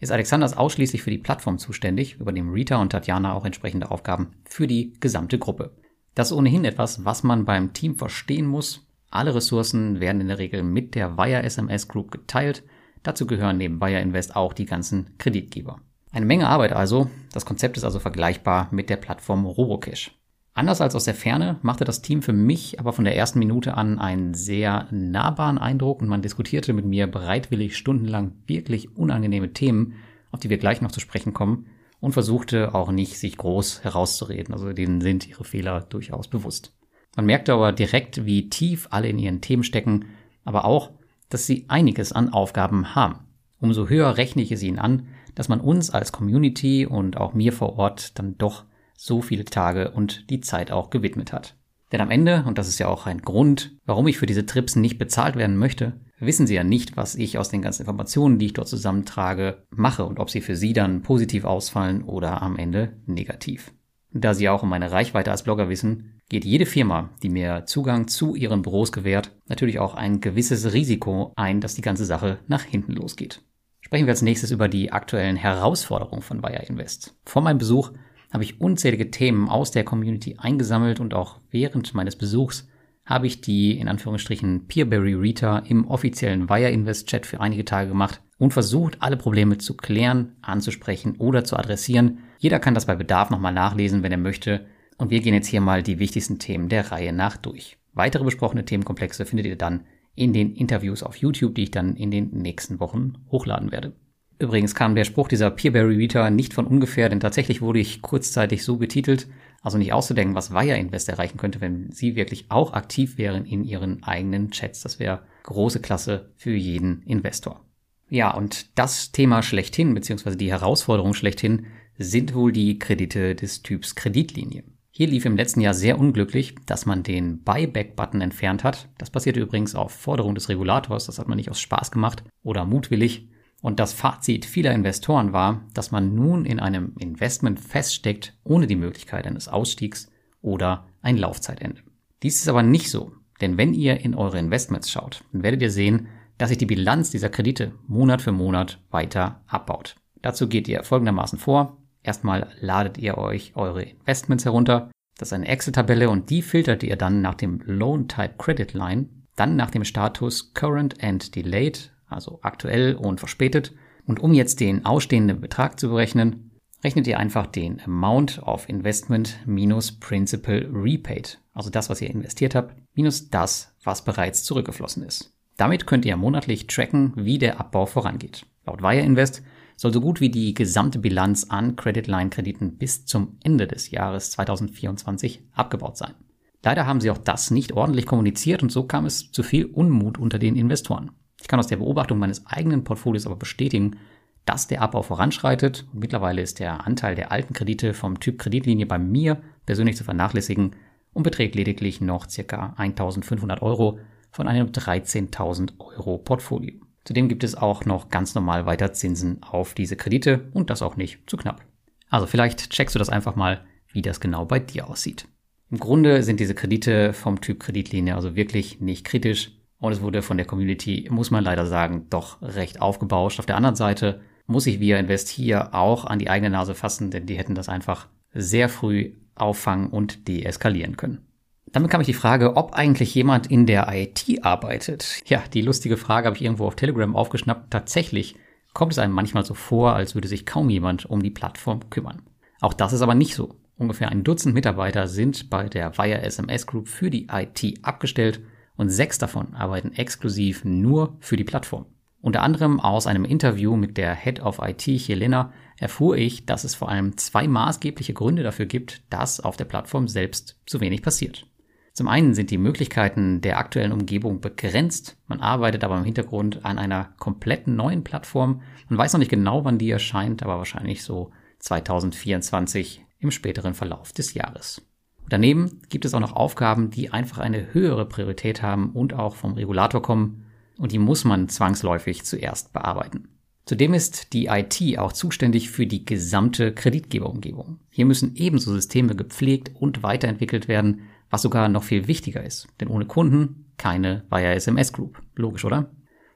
Ist 0.00 0.10
Alexanders 0.10 0.56
ausschließlich 0.56 1.02
für 1.02 1.10
die 1.10 1.18
Plattform 1.18 1.58
zuständig, 1.58 2.18
übernehmen 2.18 2.52
Rita 2.52 2.76
und 2.76 2.90
Tatjana 2.90 3.34
auch 3.34 3.44
entsprechende 3.44 3.90
Aufgaben 3.90 4.32
für 4.44 4.66
die 4.66 4.94
gesamte 5.00 5.38
Gruppe. 5.38 5.76
Das 6.14 6.30
ist 6.30 6.36
ohnehin 6.36 6.64
etwas, 6.64 7.04
was 7.04 7.22
man 7.22 7.44
beim 7.44 7.72
Team 7.74 7.96
verstehen 7.96 8.46
muss. 8.46 8.86
Alle 9.10 9.34
Ressourcen 9.34 10.00
werden 10.00 10.20
in 10.20 10.28
der 10.28 10.38
Regel 10.38 10.62
mit 10.62 10.94
der 10.94 11.16
Wire 11.18 11.42
SMS 11.42 11.88
Group 11.88 12.10
geteilt. 12.10 12.64
Dazu 13.04 13.26
gehören 13.26 13.58
neben 13.58 13.80
Wire 13.80 14.00
Invest 14.00 14.34
auch 14.34 14.52
die 14.52 14.64
ganzen 14.64 15.16
Kreditgeber. 15.18 15.80
Eine 16.10 16.26
Menge 16.26 16.48
Arbeit 16.48 16.72
also. 16.72 17.10
Das 17.32 17.44
Konzept 17.44 17.76
ist 17.76 17.84
also 17.84 18.00
vergleichbar 18.00 18.68
mit 18.72 18.90
der 18.90 18.96
Plattform 18.96 19.44
Robocash. 19.44 20.10
Anders 20.54 20.80
als 20.80 20.94
aus 20.94 21.04
der 21.04 21.14
Ferne 21.14 21.58
machte 21.62 21.84
das 21.84 22.00
Team 22.00 22.22
für 22.22 22.32
mich 22.32 22.78
aber 22.78 22.92
von 22.92 23.04
der 23.04 23.16
ersten 23.16 23.40
Minute 23.40 23.76
an 23.76 23.98
einen 23.98 24.34
sehr 24.34 24.86
nahbaren 24.90 25.58
Eindruck 25.58 26.00
und 26.00 26.08
man 26.08 26.22
diskutierte 26.22 26.72
mit 26.72 26.84
mir 26.84 27.08
bereitwillig 27.08 27.76
stundenlang 27.76 28.36
wirklich 28.46 28.96
unangenehme 28.96 29.52
Themen, 29.52 29.94
auf 30.30 30.40
die 30.40 30.50
wir 30.50 30.58
gleich 30.58 30.80
noch 30.80 30.92
zu 30.92 31.00
sprechen 31.00 31.34
kommen, 31.34 31.66
und 32.00 32.12
versuchte 32.12 32.74
auch 32.74 32.92
nicht, 32.92 33.18
sich 33.18 33.36
groß 33.36 33.82
herauszureden. 33.82 34.54
Also 34.54 34.72
denen 34.72 35.00
sind 35.00 35.28
ihre 35.28 35.44
Fehler 35.44 35.80
durchaus 35.80 36.28
bewusst. 36.28 36.72
Man 37.16 37.26
merkte 37.26 37.52
aber 37.52 37.72
direkt, 37.72 38.24
wie 38.24 38.48
tief 38.50 38.88
alle 38.90 39.08
in 39.08 39.18
ihren 39.18 39.40
Themen 39.40 39.64
stecken, 39.64 40.06
aber 40.44 40.64
auch, 40.64 40.92
dass 41.34 41.46
sie 41.46 41.64
einiges 41.66 42.12
an 42.12 42.32
Aufgaben 42.32 42.94
haben. 42.94 43.26
Umso 43.58 43.88
höher 43.88 44.16
rechne 44.16 44.42
ich 44.42 44.52
es 44.52 44.62
ihnen 44.62 44.78
an, 44.78 45.08
dass 45.34 45.48
man 45.48 45.60
uns 45.60 45.90
als 45.90 46.12
Community 46.12 46.86
und 46.86 47.16
auch 47.16 47.34
mir 47.34 47.52
vor 47.52 47.76
Ort 47.76 48.18
dann 48.20 48.38
doch 48.38 48.64
so 48.96 49.20
viele 49.20 49.44
Tage 49.44 49.90
und 49.90 50.30
die 50.30 50.40
Zeit 50.40 50.70
auch 50.70 50.90
gewidmet 50.90 51.32
hat. 51.32 51.56
Denn 51.90 52.00
am 52.00 52.12
Ende, 52.12 52.44
und 52.46 52.56
das 52.56 52.68
ist 52.68 52.78
ja 52.78 52.86
auch 52.86 53.06
ein 53.06 53.20
Grund, 53.20 53.76
warum 53.84 54.06
ich 54.06 54.16
für 54.16 54.26
diese 54.26 54.46
Trips 54.46 54.76
nicht 54.76 54.96
bezahlt 54.96 55.34
werden 55.34 55.56
möchte, 55.56 56.00
wissen 56.20 56.46
Sie 56.46 56.54
ja 56.54 56.62
nicht, 56.62 56.96
was 56.96 57.16
ich 57.16 57.36
aus 57.36 57.48
den 57.48 57.62
ganzen 57.62 57.82
Informationen, 57.82 58.38
die 58.38 58.46
ich 58.46 58.52
dort 58.52 58.68
zusammentrage, 58.68 59.64
mache 59.70 60.04
und 60.04 60.20
ob 60.20 60.30
sie 60.30 60.40
für 60.40 60.54
Sie 60.54 60.72
dann 60.72 61.02
positiv 61.02 61.44
ausfallen 61.44 62.04
oder 62.04 62.42
am 62.42 62.56
Ende 62.56 62.96
negativ. 63.06 63.72
Da 64.16 64.32
Sie 64.32 64.48
auch 64.48 64.62
um 64.62 64.68
meine 64.68 64.92
Reichweite 64.92 65.32
als 65.32 65.42
Blogger 65.42 65.68
wissen, 65.68 66.20
geht 66.28 66.44
jede 66.44 66.66
Firma, 66.66 67.10
die 67.24 67.28
mir 67.28 67.64
Zugang 67.66 68.06
zu 68.06 68.36
ihren 68.36 68.62
Büros 68.62 68.92
gewährt, 68.92 69.32
natürlich 69.48 69.80
auch 69.80 69.94
ein 69.94 70.20
gewisses 70.20 70.72
Risiko 70.72 71.32
ein, 71.34 71.60
dass 71.60 71.74
die 71.74 71.82
ganze 71.82 72.04
Sache 72.04 72.38
nach 72.46 72.62
hinten 72.62 72.92
losgeht. 72.92 73.42
Sprechen 73.80 74.06
wir 74.06 74.12
als 74.12 74.22
nächstes 74.22 74.52
über 74.52 74.68
die 74.68 74.92
aktuellen 74.92 75.34
Herausforderungen 75.34 76.22
von 76.22 76.44
Wire 76.44 76.64
Invest. 76.64 77.16
Vor 77.24 77.42
meinem 77.42 77.58
Besuch 77.58 77.90
habe 78.32 78.44
ich 78.44 78.60
unzählige 78.60 79.10
Themen 79.10 79.48
aus 79.48 79.72
der 79.72 79.84
Community 79.84 80.36
eingesammelt 80.38 81.00
und 81.00 81.12
auch 81.12 81.40
während 81.50 81.92
meines 81.92 82.14
Besuchs 82.14 82.68
habe 83.04 83.26
ich 83.26 83.40
die 83.40 83.78
in 83.78 83.88
Anführungsstrichen 83.88 84.66
Peerberry 84.68 85.14
Rita 85.14 85.58
im 85.58 85.88
offiziellen 85.88 86.48
Wire 86.48 86.70
Invest 86.70 87.08
Chat 87.08 87.26
für 87.26 87.40
einige 87.40 87.64
Tage 87.64 87.88
gemacht 87.88 88.22
und 88.38 88.52
versucht, 88.52 88.96
alle 89.00 89.16
Probleme 89.16 89.58
zu 89.58 89.76
klären, 89.76 90.36
anzusprechen 90.40 91.16
oder 91.18 91.44
zu 91.44 91.56
adressieren. 91.56 92.20
Jeder 92.44 92.58
kann 92.58 92.74
das 92.74 92.84
bei 92.84 92.94
Bedarf 92.94 93.30
nochmal 93.30 93.54
nachlesen, 93.54 94.02
wenn 94.02 94.12
er 94.12 94.18
möchte. 94.18 94.66
Und 94.98 95.08
wir 95.08 95.22
gehen 95.22 95.32
jetzt 95.32 95.46
hier 95.46 95.62
mal 95.62 95.82
die 95.82 95.98
wichtigsten 95.98 96.38
Themen 96.38 96.68
der 96.68 96.92
Reihe 96.92 97.10
nach 97.10 97.38
durch. 97.38 97.78
Weitere 97.94 98.22
besprochene 98.22 98.66
Themenkomplexe 98.66 99.24
findet 99.24 99.46
ihr 99.46 99.56
dann 99.56 99.86
in 100.14 100.34
den 100.34 100.54
Interviews 100.54 101.02
auf 101.02 101.16
YouTube, 101.16 101.54
die 101.54 101.62
ich 101.62 101.70
dann 101.70 101.96
in 101.96 102.10
den 102.10 102.32
nächsten 102.32 102.80
Wochen 102.80 103.14
hochladen 103.30 103.72
werde. 103.72 103.94
Übrigens 104.38 104.74
kam 104.74 104.94
der 104.94 105.04
Spruch 105.04 105.28
dieser 105.28 105.50
Peerberry 105.50 105.96
Reader 105.96 106.28
nicht 106.28 106.52
von 106.52 106.66
ungefähr, 106.66 107.08
denn 107.08 107.18
tatsächlich 107.18 107.62
wurde 107.62 107.78
ich 107.78 108.02
kurzzeitig 108.02 108.62
so 108.62 108.76
betitelt, 108.76 109.26
also 109.62 109.78
nicht 109.78 109.94
auszudenken, 109.94 110.34
was 110.34 110.52
Wire 110.52 110.76
Invest 110.76 111.08
erreichen 111.08 111.38
könnte, 111.38 111.62
wenn 111.62 111.92
sie 111.92 112.14
wirklich 112.14 112.50
auch 112.50 112.74
aktiv 112.74 113.16
wären 113.16 113.46
in 113.46 113.64
ihren 113.64 114.02
eigenen 114.02 114.50
Chats. 114.50 114.82
Das 114.82 114.98
wäre 114.98 115.22
große 115.44 115.80
Klasse 115.80 116.30
für 116.36 116.52
jeden 116.52 117.04
Investor. 117.04 117.64
Ja, 118.10 118.34
und 118.34 118.78
das 118.78 119.12
Thema 119.12 119.42
schlechthin, 119.42 119.94
beziehungsweise 119.94 120.36
die 120.36 120.50
Herausforderung 120.50 121.14
schlechthin, 121.14 121.68
sind 121.98 122.34
wohl 122.34 122.52
die 122.52 122.78
Kredite 122.78 123.34
des 123.34 123.62
Typs 123.62 123.94
Kreditlinie. 123.94 124.64
Hier 124.90 125.08
lief 125.08 125.24
im 125.24 125.36
letzten 125.36 125.60
Jahr 125.60 125.74
sehr 125.74 125.98
unglücklich, 125.98 126.54
dass 126.66 126.86
man 126.86 127.02
den 127.02 127.42
Buyback-Button 127.42 128.20
entfernt 128.20 128.62
hat. 128.62 128.88
Das 128.96 129.10
passierte 129.10 129.40
übrigens 129.40 129.74
auf 129.74 129.92
Forderung 129.92 130.34
des 130.34 130.48
Regulators, 130.48 131.06
das 131.06 131.18
hat 131.18 131.26
man 131.26 131.36
nicht 131.36 131.50
aus 131.50 131.60
Spaß 131.60 131.90
gemacht 131.90 132.22
oder 132.42 132.64
mutwillig, 132.64 133.28
und 133.60 133.80
das 133.80 133.94
Fazit 133.94 134.44
vieler 134.44 134.72
Investoren 134.72 135.32
war, 135.32 135.66
dass 135.72 135.90
man 135.90 136.14
nun 136.14 136.44
in 136.44 136.60
einem 136.60 136.92
Investment 136.98 137.58
feststeckt, 137.58 138.36
ohne 138.44 138.66
die 138.66 138.76
Möglichkeit 138.76 139.26
eines 139.26 139.48
Ausstiegs 139.48 140.12
oder 140.42 140.86
ein 141.00 141.16
Laufzeitende. 141.16 141.80
Dies 142.22 142.36
ist 142.36 142.48
aber 142.48 142.62
nicht 142.62 142.90
so, 142.90 143.12
denn 143.40 143.56
wenn 143.56 143.72
ihr 143.72 144.00
in 144.00 144.14
eure 144.14 144.38
Investments 144.38 144.90
schaut, 144.90 145.24
dann 145.32 145.42
werdet 145.42 145.62
ihr 145.62 145.70
sehen, 145.70 146.08
dass 146.36 146.50
sich 146.50 146.58
die 146.58 146.66
Bilanz 146.66 147.10
dieser 147.10 147.30
Kredite 147.30 147.72
Monat 147.86 148.20
für 148.20 148.32
Monat 148.32 148.80
weiter 148.90 149.42
abbaut. 149.46 149.96
Dazu 150.20 150.48
geht 150.48 150.68
ihr 150.68 150.84
folgendermaßen 150.84 151.38
vor. 151.38 151.78
Erstmal 152.04 152.52
ladet 152.60 152.98
ihr 152.98 153.18
euch 153.18 153.56
eure 153.56 153.82
Investments 153.82 154.44
herunter. 154.44 154.90
Das 155.18 155.28
ist 155.28 155.32
eine 155.32 155.48
Excel-Tabelle 155.48 156.08
und 156.10 156.30
die 156.30 156.42
filtert 156.42 156.84
ihr 156.84 156.96
dann 156.96 157.22
nach 157.22 157.34
dem 157.34 157.60
Loan 157.64 158.06
Type 158.06 158.34
Credit 158.38 158.72
Line, 158.74 159.08
dann 159.34 159.56
nach 159.56 159.70
dem 159.70 159.84
Status 159.84 160.54
Current 160.54 161.02
and 161.02 161.34
Delayed 161.34 161.90
also 162.14 162.38
aktuell 162.42 162.94
und 162.94 163.18
verspätet. 163.18 163.72
Und 164.06 164.20
um 164.20 164.32
jetzt 164.32 164.60
den 164.60 164.84
ausstehenden 164.84 165.40
Betrag 165.40 165.80
zu 165.80 165.88
berechnen, 165.88 166.50
rechnet 166.82 167.06
ihr 167.06 167.18
einfach 167.18 167.46
den 167.46 167.80
Amount 167.80 168.42
of 168.42 168.68
Investment 168.68 169.38
minus 169.46 169.92
Principal 169.92 170.68
Repaid, 170.72 171.40
also 171.54 171.70
das, 171.70 171.88
was 171.88 172.02
ihr 172.02 172.10
investiert 172.10 172.54
habt, 172.54 172.76
minus 172.94 173.30
das, 173.30 173.74
was 173.82 174.04
bereits 174.04 174.44
zurückgeflossen 174.44 175.02
ist. 175.02 175.32
Damit 175.56 175.86
könnt 175.86 176.04
ihr 176.04 176.16
monatlich 176.16 176.66
tracken, 176.66 177.12
wie 177.16 177.38
der 177.38 177.60
Abbau 177.60 177.86
vorangeht. 177.86 178.44
Laut 178.66 178.82
Wire 178.82 179.00
Invest 179.04 179.42
soll 179.84 179.92
so 179.92 180.00
gut 180.00 180.22
wie 180.22 180.30
die 180.30 180.54
gesamte 180.54 180.98
Bilanz 180.98 181.44
an 181.50 181.76
Credit 181.76 182.06
Line 182.06 182.30
Krediten 182.30 182.78
bis 182.78 183.04
zum 183.04 183.36
Ende 183.44 183.66
des 183.66 183.90
Jahres 183.90 184.30
2024 184.30 185.42
abgebaut 185.52 185.98
sein. 185.98 186.14
Leider 186.62 186.86
haben 186.86 187.02
sie 187.02 187.10
auch 187.10 187.18
das 187.18 187.50
nicht 187.50 187.72
ordentlich 187.72 188.06
kommuniziert 188.06 188.62
und 188.62 188.72
so 188.72 188.84
kam 188.84 189.04
es 189.04 189.30
zu 189.30 189.42
viel 189.42 189.66
Unmut 189.66 190.16
unter 190.16 190.38
den 190.38 190.56
Investoren. 190.56 191.10
Ich 191.38 191.48
kann 191.48 191.58
aus 191.58 191.66
der 191.66 191.76
Beobachtung 191.76 192.18
meines 192.18 192.46
eigenen 192.46 192.82
Portfolios 192.82 193.26
aber 193.26 193.36
bestätigen, 193.36 193.98
dass 194.46 194.68
der 194.68 194.80
Abbau 194.80 195.02
voranschreitet. 195.02 195.86
Mittlerweile 195.92 196.40
ist 196.40 196.60
der 196.60 196.86
Anteil 196.86 197.14
der 197.14 197.30
alten 197.30 197.52
Kredite 197.52 197.92
vom 197.92 198.20
Typ 198.20 198.38
Kreditlinie 198.38 198.86
bei 198.86 198.98
mir 198.98 199.42
persönlich 199.66 199.98
zu 199.98 200.04
vernachlässigen 200.04 200.76
und 201.12 201.24
beträgt 201.24 201.56
lediglich 201.56 202.00
noch 202.00 202.26
ca. 202.26 202.72
1500 202.78 203.60
Euro 203.60 203.98
von 204.30 204.48
einem 204.48 204.68
13.000 204.68 205.78
Euro 205.78 206.16
Portfolio. 206.16 206.80
Zudem 207.04 207.28
gibt 207.28 207.44
es 207.44 207.54
auch 207.54 207.84
noch 207.84 208.08
ganz 208.08 208.34
normal 208.34 208.66
weiter 208.66 208.92
Zinsen 208.92 209.42
auf 209.42 209.74
diese 209.74 209.96
Kredite 209.96 210.48
und 210.52 210.70
das 210.70 210.82
auch 210.82 210.96
nicht 210.96 211.18
zu 211.28 211.36
knapp. 211.36 211.62
Also 212.08 212.26
vielleicht 212.26 212.70
checkst 212.70 212.94
du 212.94 212.98
das 212.98 213.10
einfach 213.10 213.36
mal, 213.36 213.64
wie 213.92 214.02
das 214.02 214.20
genau 214.20 214.44
bei 214.44 214.58
dir 214.58 214.88
aussieht. 214.88 215.28
Im 215.70 215.78
Grunde 215.78 216.22
sind 216.22 216.40
diese 216.40 216.54
Kredite 216.54 217.12
vom 217.12 217.40
Typ 217.40 217.60
Kreditlinie 217.60 218.14
also 218.14 218.36
wirklich 218.36 218.80
nicht 218.80 219.04
kritisch. 219.04 219.52
Und 219.78 219.92
es 219.92 220.00
wurde 220.00 220.22
von 220.22 220.36
der 220.36 220.46
Community, 220.46 221.08
muss 221.10 221.30
man 221.30 221.44
leider 221.44 221.66
sagen, 221.66 222.06
doch 222.08 222.40
recht 222.40 222.80
aufgebauscht. 222.80 223.38
Auf 223.38 223.46
der 223.46 223.56
anderen 223.56 223.76
Seite 223.76 224.20
muss 224.46 224.66
ich 224.66 224.80
via 224.80 224.98
Invest 224.98 225.28
hier 225.28 225.74
auch 225.74 226.04
an 226.04 226.18
die 226.18 226.30
eigene 226.30 226.50
Nase 226.50 226.74
fassen, 226.74 227.10
denn 227.10 227.26
die 227.26 227.36
hätten 227.36 227.54
das 227.54 227.68
einfach 227.68 228.08
sehr 228.32 228.68
früh 228.68 229.12
auffangen 229.34 229.88
und 229.90 230.28
deeskalieren 230.28 230.96
können. 230.96 231.26
Damit 231.74 231.90
kam 231.90 232.00
ich 232.00 232.06
die 232.06 232.14
Frage, 232.14 232.56
ob 232.56 232.74
eigentlich 232.74 233.16
jemand 233.16 233.48
in 233.48 233.66
der 233.66 233.88
IT 233.92 234.44
arbeitet. 234.44 235.22
Ja, 235.26 235.42
die 235.52 235.60
lustige 235.60 235.96
Frage 235.96 236.26
habe 236.26 236.36
ich 236.36 236.44
irgendwo 236.44 236.68
auf 236.68 236.76
Telegram 236.76 237.16
aufgeschnappt. 237.16 237.72
Tatsächlich 237.72 238.36
kommt 238.74 238.92
es 238.92 239.00
einem 239.00 239.12
manchmal 239.12 239.44
so 239.44 239.54
vor, 239.54 239.92
als 239.92 240.14
würde 240.14 240.28
sich 240.28 240.46
kaum 240.46 240.70
jemand 240.70 241.04
um 241.04 241.20
die 241.20 241.32
Plattform 241.32 241.90
kümmern. 241.90 242.22
Auch 242.60 242.74
das 242.74 242.92
ist 242.92 243.02
aber 243.02 243.16
nicht 243.16 243.34
so. 243.34 243.56
Ungefähr 243.76 244.08
ein 244.10 244.22
Dutzend 244.22 244.54
Mitarbeiter 244.54 245.08
sind 245.08 245.50
bei 245.50 245.68
der 245.68 245.98
Wire 245.98 246.22
SMS 246.22 246.68
Group 246.68 246.86
für 246.86 247.10
die 247.10 247.26
IT 247.26 247.80
abgestellt 247.82 248.40
und 248.76 248.90
sechs 248.90 249.18
davon 249.18 249.54
arbeiten 249.54 249.92
exklusiv 249.94 250.64
nur 250.64 251.16
für 251.18 251.36
die 251.36 251.42
Plattform. 251.42 251.86
Unter 252.20 252.42
anderem 252.42 252.78
aus 252.78 253.08
einem 253.08 253.24
Interview 253.24 253.74
mit 253.74 253.96
der 253.96 254.14
Head 254.14 254.40
of 254.40 254.60
IT 254.62 254.82
Helena 254.82 255.52
erfuhr 255.76 256.16
ich, 256.16 256.46
dass 256.46 256.62
es 256.62 256.76
vor 256.76 256.88
allem 256.88 257.16
zwei 257.16 257.48
maßgebliche 257.48 258.14
Gründe 258.14 258.44
dafür 258.44 258.66
gibt, 258.66 259.02
dass 259.12 259.40
auf 259.40 259.56
der 259.56 259.64
Plattform 259.64 260.06
selbst 260.06 260.60
zu 260.66 260.80
wenig 260.80 261.02
passiert. 261.02 261.48
Zum 261.94 262.08
einen 262.08 262.34
sind 262.34 262.50
die 262.50 262.58
Möglichkeiten 262.58 263.40
der 263.40 263.56
aktuellen 263.56 263.92
Umgebung 263.92 264.40
begrenzt. 264.40 265.16
Man 265.28 265.40
arbeitet 265.40 265.84
aber 265.84 265.96
im 265.96 266.04
Hintergrund 266.04 266.64
an 266.64 266.76
einer 266.76 267.14
kompletten 267.20 267.76
neuen 267.76 268.02
Plattform. 268.02 268.62
Man 268.88 268.98
weiß 268.98 269.12
noch 269.12 269.20
nicht 269.20 269.30
genau, 269.30 269.64
wann 269.64 269.78
die 269.78 269.90
erscheint, 269.90 270.42
aber 270.42 270.58
wahrscheinlich 270.58 271.04
so 271.04 271.30
2024 271.60 273.04
im 273.20 273.30
späteren 273.30 273.74
Verlauf 273.74 274.12
des 274.12 274.34
Jahres. 274.34 274.82
Daneben 275.28 275.82
gibt 275.88 276.04
es 276.04 276.14
auch 276.14 276.20
noch 276.20 276.34
Aufgaben, 276.34 276.90
die 276.90 277.10
einfach 277.10 277.38
eine 277.38 277.72
höhere 277.72 278.06
Priorität 278.06 278.60
haben 278.60 278.90
und 278.90 279.14
auch 279.14 279.36
vom 279.36 279.54
Regulator 279.54 280.02
kommen. 280.02 280.46
Und 280.76 280.90
die 280.90 280.98
muss 280.98 281.24
man 281.24 281.48
zwangsläufig 281.48 282.24
zuerst 282.24 282.72
bearbeiten. 282.72 283.28
Zudem 283.66 283.94
ist 283.94 284.32
die 284.32 284.46
IT 284.46 284.98
auch 284.98 285.12
zuständig 285.12 285.70
für 285.70 285.86
die 285.86 286.04
gesamte 286.04 286.74
Kreditgeberumgebung. 286.74 287.78
Hier 287.88 288.04
müssen 288.04 288.34
ebenso 288.34 288.72
Systeme 288.72 289.14
gepflegt 289.14 289.70
und 289.78 290.02
weiterentwickelt 290.02 290.66
werden, 290.66 291.02
was 291.34 291.42
sogar 291.42 291.68
noch 291.68 291.82
viel 291.82 292.06
wichtiger 292.06 292.44
ist. 292.44 292.68
Denn 292.80 292.86
ohne 292.86 293.06
Kunden 293.06 293.72
keine 293.76 294.22
Via 294.30 294.52
SMS 294.52 294.92
Group. 294.92 295.20
Logisch, 295.34 295.64
oder? 295.64 295.90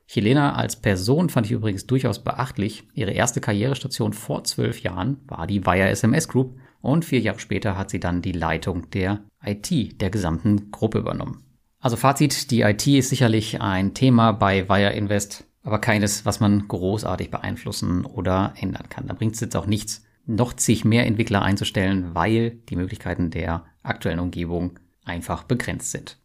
Helena 0.07 0.57
als 0.57 0.75
Person 0.75 1.29
fand 1.29 1.47
ich 1.47 1.53
übrigens 1.53 1.87
durchaus 1.87 2.25
beachtlich. 2.25 2.89
Ihre 2.95 3.13
erste 3.13 3.41
Karrierestation 3.41 4.13
vor 4.13 4.43
zwölf 4.43 4.81
Jahren 4.81 5.19
war 5.29 5.47
die 5.47 5.65
Via 5.65 5.87
SMS 5.87 6.27
Group 6.27 6.59
und 6.81 7.05
vier 7.05 7.21
Jahre 7.21 7.39
später 7.39 7.79
hat 7.79 7.91
sie 7.91 8.01
dann 8.01 8.23
die 8.23 8.33
Leitung 8.33 8.91
der 8.91 9.23
IT 9.45 10.01
der 10.01 10.11
gesamten 10.11 10.73
Gruppe 10.73 10.99
übernommen. 10.99 11.45
Also 11.79 11.97
Fazit, 11.97 12.51
die 12.51 12.63
IT 12.63 12.85
ist 12.89 13.11
sicherlich 13.11 13.61
ein 13.61 13.95
Thema 13.95 14.33
bei 14.33 14.69
Via 14.69 14.89
Invest, 14.89 15.45
aber 15.63 15.79
keines, 15.79 16.27
was 16.27 16.41
man 16.41 16.67
großartig 16.67 17.31
beeinflussen 17.31 18.05
oder 18.05 18.53
ändern 18.57 18.89
kann. 18.89 19.07
Da 19.07 19.15
bringt 19.15 19.35
es 19.35 19.41
jetzt 19.41 19.57
auch 19.57 19.67
nichts, 19.67 20.03
noch 20.27 20.55
zig 20.55 20.85
mehr 20.85 21.07
Entwickler 21.07 21.43
einzustellen, 21.43 22.17
weil 22.17 22.51
die 22.69 22.75
Möglichkeiten 22.75 23.31
der 23.31 23.65
aktuellen 23.85 24.19
Umgebung 24.19 24.79
einfach 25.09 25.43
begrenzt 25.45 25.91
sind. 25.91 26.19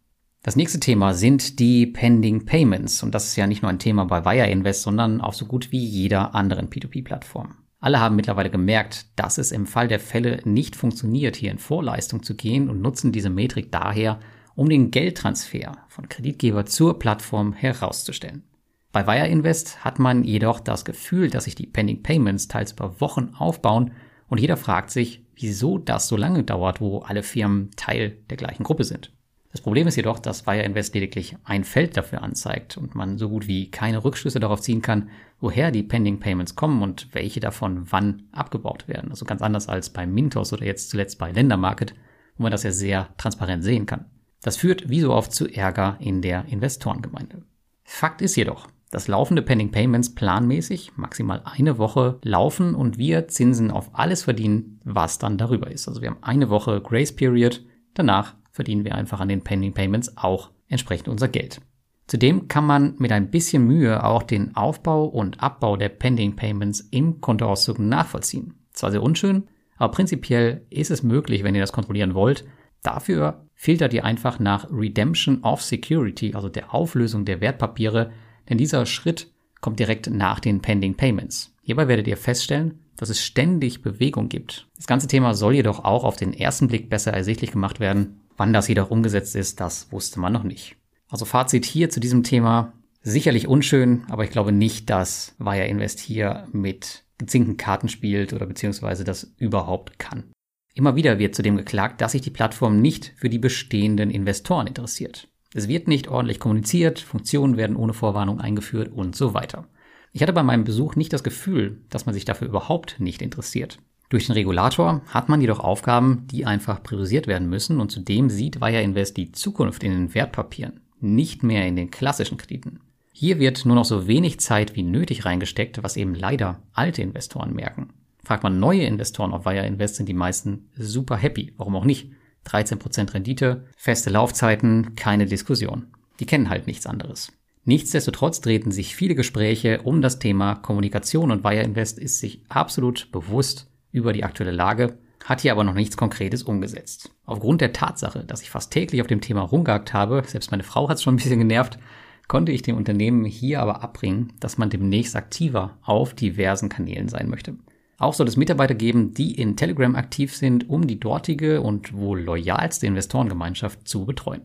Das 0.43 0.57
nächste 0.57 0.79
Thema 0.79 1.13
sind 1.13 1.59
die 1.59 1.87
Pending 1.87 2.45
Payments. 2.45 3.01
Und 3.01 3.15
das 3.15 3.27
ist 3.27 3.37
ja 3.37 3.47
nicht 3.47 3.61
nur 3.61 3.71
ein 3.71 3.79
Thema 3.79 4.03
bei 4.05 4.25
Wire 4.25 4.49
Invest, 4.49 4.81
sondern 4.81 5.21
auch 5.21 5.33
so 5.33 5.45
gut 5.45 5.71
wie 5.71 5.85
jeder 5.85 6.35
anderen 6.35 6.69
P2P-Plattform. 6.69 7.55
Alle 7.79 7.99
haben 7.99 8.17
mittlerweile 8.17 8.49
gemerkt, 8.49 9.07
dass 9.15 9.37
es 9.37 9.51
im 9.51 9.65
Fall 9.65 9.87
der 9.87 9.99
Fälle 9.99 10.41
nicht 10.43 10.75
funktioniert, 10.75 11.37
hier 11.37 11.51
in 11.51 11.59
Vorleistung 11.59 12.23
zu 12.23 12.35
gehen 12.35 12.69
und 12.69 12.81
nutzen 12.81 13.11
diese 13.11 13.29
Metrik 13.29 13.71
daher, 13.71 14.19
um 14.55 14.69
den 14.69 14.91
Geldtransfer 14.91 15.77
von 15.87 16.09
Kreditgeber 16.09 16.65
zur 16.65 16.99
Plattform 16.99 17.53
herauszustellen. 17.53 18.43
Bei 18.91 19.07
Wire 19.07 19.27
Invest 19.27 19.83
hat 19.83 19.97
man 19.97 20.23
jedoch 20.23 20.59
das 20.59 20.85
Gefühl, 20.85 21.29
dass 21.29 21.45
sich 21.45 21.55
die 21.55 21.67
Pending 21.67 22.03
Payments 22.03 22.47
teils 22.47 22.73
über 22.73 23.01
Wochen 23.01 23.33
aufbauen 23.37 23.91
und 24.27 24.39
jeder 24.39 24.55
fragt 24.55 24.91
sich, 24.91 25.22
wieso 25.35 25.77
das 25.77 26.07
so 26.07 26.17
lange 26.17 26.43
dauert, 26.43 26.81
wo 26.81 26.99
alle 26.99 27.23
Firmen 27.23 27.71
Teil 27.75 28.17
der 28.29 28.37
gleichen 28.37 28.63
Gruppe 28.63 28.83
sind. 28.83 29.11
Das 29.53 29.61
Problem 29.61 29.87
ist 29.87 29.97
jedoch, 29.97 30.17
dass 30.17 30.47
Wire 30.47 30.63
Invest 30.63 30.95
lediglich 30.95 31.35
ein 31.43 31.63
Feld 31.63 31.95
dafür 31.95 32.23
anzeigt 32.23 32.75
und 32.75 32.95
man 32.95 33.19
so 33.19 33.29
gut 33.29 33.47
wie 33.47 33.69
keine 33.69 34.03
Rückschlüsse 34.03 34.39
darauf 34.39 34.61
ziehen 34.61 34.81
kann, 34.81 35.09
woher 35.39 35.69
die 35.69 35.83
Pending 35.83 36.19
Payments 36.19 36.55
kommen 36.55 36.81
und 36.81 37.13
welche 37.13 37.39
davon 37.39 37.85
wann 37.91 38.23
abgebaut 38.31 38.87
werden. 38.87 39.11
Also 39.11 39.25
ganz 39.25 39.43
anders 39.43 39.69
als 39.69 39.91
bei 39.91 40.07
Mintos 40.07 40.53
oder 40.53 40.65
jetzt 40.65 40.89
zuletzt 40.89 41.19
bei 41.19 41.31
Ländermarket, 41.31 41.93
wo 42.35 42.43
man 42.43 42.51
das 42.51 42.63
ja 42.63 42.71
sehr 42.71 43.09
transparent 43.17 43.63
sehen 43.63 43.85
kann. 43.85 44.05
Das 44.41 44.57
führt 44.57 44.89
wie 44.89 45.01
so 45.01 45.13
oft 45.13 45.31
zu 45.31 45.47
Ärger 45.47 45.97
in 45.99 46.23
der 46.23 46.45
Investorengemeinde. 46.45 47.43
Fakt 47.83 48.23
ist 48.23 48.35
jedoch, 48.35 48.67
dass 48.93 49.07
laufende 49.07 49.41
Pending 49.41 49.71
Payments 49.71 50.13
planmäßig 50.13 50.91
maximal 50.97 51.41
eine 51.45 51.79
Woche 51.79 52.19
laufen 52.21 52.75
und 52.75 52.99
wir 52.99 53.27
Zinsen 53.27 53.71
auf 53.71 53.89
alles 53.93 54.23
verdienen, 54.23 54.79
was 54.83 55.17
dann 55.17 55.39
darüber 55.39 55.71
ist. 55.71 55.87
Also 55.87 56.01
wir 56.01 56.11
haben 56.11 56.21
eine 56.21 56.51
Woche 56.51 56.79
Grace 56.79 57.11
Period, 57.11 57.63
danach 57.95 58.35
verdienen 58.51 58.85
wir 58.85 58.93
einfach 58.93 59.19
an 59.19 59.29
den 59.29 59.41
Pending 59.41 59.73
Payments 59.73 60.15
auch 60.15 60.51
entsprechend 60.67 61.07
unser 61.07 61.27
Geld. 61.27 61.59
Zudem 62.05 62.47
kann 62.47 62.67
man 62.67 62.93
mit 62.99 63.11
ein 63.11 63.31
bisschen 63.31 63.65
Mühe 63.65 64.03
auch 64.03 64.21
den 64.21 64.55
Aufbau 64.55 65.05
und 65.05 65.41
Abbau 65.41 65.75
der 65.75 65.89
Pending 65.89 66.35
Payments 66.35 66.81
im 66.91 67.19
Kontoauszug 67.19 67.79
nachvollziehen. 67.79 68.53
Zwar 68.73 68.91
sehr 68.91 69.01
unschön, 69.01 69.47
aber 69.77 69.91
prinzipiell 69.91 70.67
ist 70.69 70.91
es 70.91 71.01
möglich, 71.01 71.43
wenn 71.43 71.55
ihr 71.55 71.61
das 71.61 71.73
kontrollieren 71.73 72.13
wollt. 72.13 72.45
Dafür 72.83 73.47
filtert 73.55 73.93
ihr 73.93 74.05
einfach 74.05 74.37
nach 74.37 74.67
Redemption 74.71 75.41
of 75.41 75.63
Security, 75.63 76.35
also 76.35 76.47
der 76.47 76.75
Auflösung 76.75 77.25
der 77.25 77.41
Wertpapiere, 77.41 78.11
denn 78.49 78.57
dieser 78.57 78.85
Schritt 78.85 79.31
kommt 79.61 79.79
direkt 79.79 80.09
nach 80.09 80.39
den 80.39 80.61
Pending 80.61 80.95
Payments. 80.95 81.55
Hierbei 81.61 81.87
werdet 81.87 82.07
ihr 82.07 82.17
feststellen, 82.17 82.79
dass 82.97 83.09
es 83.09 83.23
ständig 83.23 83.81
Bewegung 83.81 84.29
gibt. 84.29 84.67
Das 84.75 84.87
ganze 84.87 85.07
Thema 85.07 85.33
soll 85.33 85.55
jedoch 85.55 85.83
auch 85.83 86.03
auf 86.03 86.15
den 86.15 86.33
ersten 86.33 86.67
Blick 86.67 86.89
besser 86.89 87.13
ersichtlich 87.13 87.51
gemacht 87.51 87.79
werden. 87.79 88.21
Wann 88.37 88.53
das 88.53 88.67
jedoch 88.67 88.91
umgesetzt 88.91 89.35
ist, 89.35 89.59
das 89.59 89.91
wusste 89.91 90.19
man 90.19 90.33
noch 90.33 90.43
nicht. 90.43 90.75
Also 91.07 91.25
Fazit 91.25 91.65
hier 91.65 91.89
zu 91.89 91.99
diesem 91.99 92.23
Thema. 92.23 92.73
Sicherlich 93.01 93.47
unschön, 93.47 94.03
aber 94.09 94.23
ich 94.23 94.31
glaube 94.31 94.51
nicht, 94.51 94.89
dass 94.89 95.35
Wire 95.37 95.67
Invest 95.67 95.99
hier 95.99 96.47
mit 96.51 97.03
gezinkten 97.17 97.57
Karten 97.57 97.89
spielt 97.89 98.33
oder 98.33 98.45
beziehungsweise 98.45 99.03
das 99.03 99.33
überhaupt 99.37 99.99
kann. 99.99 100.31
Immer 100.73 100.95
wieder 100.95 101.19
wird 101.19 101.35
zudem 101.35 101.57
geklagt, 101.57 102.01
dass 102.01 102.13
sich 102.13 102.21
die 102.21 102.31
Plattform 102.31 102.81
nicht 102.81 103.13
für 103.15 103.29
die 103.29 103.39
bestehenden 103.39 104.09
Investoren 104.09 104.67
interessiert. 104.67 105.27
Es 105.53 105.67
wird 105.67 105.87
nicht 105.87 106.07
ordentlich 106.07 106.39
kommuniziert, 106.39 106.99
Funktionen 106.99 107.57
werden 107.57 107.75
ohne 107.75 107.93
Vorwarnung 107.93 108.39
eingeführt 108.39 108.91
und 108.91 109.15
so 109.15 109.33
weiter. 109.33 109.67
Ich 110.11 110.21
hatte 110.21 110.33
bei 110.33 110.43
meinem 110.43 110.63
Besuch 110.63 110.95
nicht 110.95 111.13
das 111.13 111.23
Gefühl, 111.23 111.81
dass 111.89 112.05
man 112.05 112.13
sich 112.13 112.25
dafür 112.25 112.47
überhaupt 112.47 112.99
nicht 112.99 113.21
interessiert. 113.21 113.79
Durch 114.09 114.27
den 114.27 114.33
Regulator 114.33 115.01
hat 115.07 115.29
man 115.29 115.41
jedoch 115.41 115.59
Aufgaben, 115.59 116.27
die 116.27 116.45
einfach 116.45 116.83
priorisiert 116.83 117.25
werden 117.25 117.49
müssen 117.49 117.79
und 117.79 117.91
zudem 117.91 118.29
sieht 118.29 118.61
Wire 118.61 118.81
Invest 118.81 119.17
die 119.17 119.31
Zukunft 119.31 119.83
in 119.83 119.91
den 119.91 120.13
Wertpapieren, 120.13 120.81
nicht 120.99 121.41
mehr 121.41 121.67
in 121.67 121.75
den 121.75 121.89
klassischen 121.89 122.37
Krediten. 122.37 122.79
Hier 123.11 123.39
wird 123.39 123.65
nur 123.65 123.75
noch 123.75 123.85
so 123.85 124.07
wenig 124.07 124.39
Zeit 124.39 124.75
wie 124.75 124.83
nötig 124.83 125.25
reingesteckt, 125.25 125.81
was 125.81 125.97
eben 125.97 126.13
leider 126.13 126.61
alte 126.73 127.01
Investoren 127.01 127.53
merken. 127.53 127.89
Fragt 128.23 128.43
man 128.43 128.59
neue 128.59 128.83
Investoren 128.83 129.33
auf 129.33 129.45
Wire 129.45 129.65
Invest, 129.65 129.95
sind 129.95 130.07
die 130.07 130.13
meisten 130.13 130.69
super 130.75 131.17
happy. 131.17 131.53
Warum 131.57 131.75
auch 131.75 131.85
nicht? 131.85 132.11
13% 132.45 133.13
Rendite, 133.13 133.65
feste 133.77 134.09
Laufzeiten, 134.09 134.95
keine 134.95 135.25
Diskussion. 135.25 135.87
Die 136.19 136.25
kennen 136.25 136.49
halt 136.49 136.67
nichts 136.67 136.85
anderes. 136.85 137.31
Nichtsdestotrotz 137.65 138.41
drehten 138.41 138.71
sich 138.71 138.95
viele 138.95 139.15
Gespräche 139.15 139.81
um 139.83 140.01
das 140.01 140.19
Thema 140.19 140.55
Kommunikation 140.55 141.31
und 141.31 141.43
Wire 141.43 141.63
Invest 141.63 141.97
ist 141.97 142.19
sich 142.19 142.41
absolut 142.49 143.11
bewusst 143.11 143.69
über 143.91 144.11
die 144.11 144.25
aktuelle 144.25 144.51
Lage, 144.51 144.97
hat 145.23 145.41
hier 145.41 145.53
aber 145.53 145.63
noch 145.63 145.73
nichts 145.73 145.95
Konkretes 145.95 146.43
umgesetzt. 146.43 147.11
Aufgrund 147.25 147.61
der 147.61 147.71
Tatsache, 147.71 148.25
dass 148.25 148.41
ich 148.41 148.49
fast 148.49 148.71
täglich 148.71 149.01
auf 149.01 149.07
dem 149.07 149.21
Thema 149.21 149.41
rumgehakt 149.41 149.93
habe, 149.93 150.23
selbst 150.25 150.51
meine 150.51 150.63
Frau 150.63 150.89
hat 150.89 150.97
es 150.97 151.03
schon 151.03 151.13
ein 151.13 151.17
bisschen 151.17 151.39
genervt, 151.39 151.79
konnte 152.27 152.51
ich 152.51 152.61
dem 152.61 152.75
Unternehmen 152.75 153.23
hier 153.23 153.61
aber 153.61 153.81
abbringen, 153.81 154.33
dass 154.39 154.57
man 154.57 154.69
demnächst 154.69 155.15
aktiver 155.15 155.77
auf 155.83 156.13
diversen 156.13 156.67
Kanälen 156.67 157.07
sein 157.07 157.29
möchte. 157.29 157.55
Auch 157.97 158.13
soll 158.13 158.27
es 158.27 158.37
Mitarbeiter 158.37 158.75
geben, 158.75 159.13
die 159.13 159.33
in 159.33 159.55
Telegram 159.55 159.95
aktiv 159.95 160.35
sind, 160.35 160.69
um 160.69 160.87
die 160.87 160.99
dortige 160.99 161.61
und 161.61 161.93
wohl 161.93 162.21
loyalste 162.21 162.87
Investorengemeinschaft 162.87 163.87
zu 163.87 164.05
betreuen. 164.05 164.41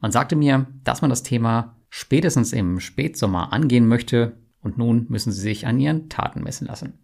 Man 0.00 0.12
sagte 0.12 0.36
mir, 0.36 0.66
dass 0.84 1.02
man 1.02 1.10
das 1.10 1.22
Thema 1.22 1.76
spätestens 1.88 2.52
im 2.52 2.80
Spätsommer 2.80 3.52
angehen 3.52 3.86
möchte 3.86 4.36
und 4.62 4.78
nun 4.78 5.06
müssen 5.08 5.32
sie 5.32 5.40
sich 5.40 5.66
an 5.66 5.80
ihren 5.80 6.08
Taten 6.08 6.42
messen 6.42 6.66
lassen. 6.66 6.98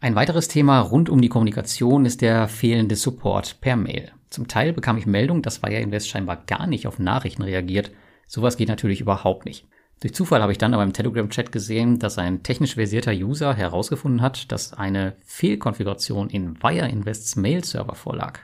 Ein 0.00 0.14
weiteres 0.14 0.48
Thema 0.48 0.80
rund 0.80 1.08
um 1.08 1.22
die 1.22 1.28
Kommunikation 1.28 2.04
ist 2.04 2.20
der 2.20 2.48
fehlende 2.48 2.96
Support 2.96 3.60
per 3.60 3.76
Mail. 3.76 4.12
Zum 4.28 4.48
Teil 4.48 4.72
bekam 4.72 4.98
ich 4.98 5.06
Meldung, 5.06 5.40
dass 5.40 5.62
Wire 5.62 5.80
Invest 5.80 6.08
scheinbar 6.08 6.44
gar 6.44 6.66
nicht 6.66 6.86
auf 6.86 6.98
Nachrichten 6.98 7.42
reagiert. 7.42 7.90
Sowas 8.26 8.56
geht 8.56 8.68
natürlich 8.68 9.00
überhaupt 9.00 9.46
nicht. 9.46 9.66
Durch 10.04 10.12
Zufall 10.12 10.42
habe 10.42 10.52
ich 10.52 10.58
dann 10.58 10.74
aber 10.74 10.82
im 10.82 10.92
Telegram-Chat 10.92 11.50
gesehen, 11.50 11.98
dass 11.98 12.18
ein 12.18 12.42
technisch 12.42 12.74
versierter 12.74 13.12
User 13.12 13.54
herausgefunden 13.54 14.20
hat, 14.20 14.52
dass 14.52 14.74
eine 14.74 15.16
Fehlkonfiguration 15.24 16.28
in 16.28 16.62
Wire 16.62 16.90
Invests 16.90 17.36
Mail-Server 17.36 17.94
vorlag. 17.94 18.40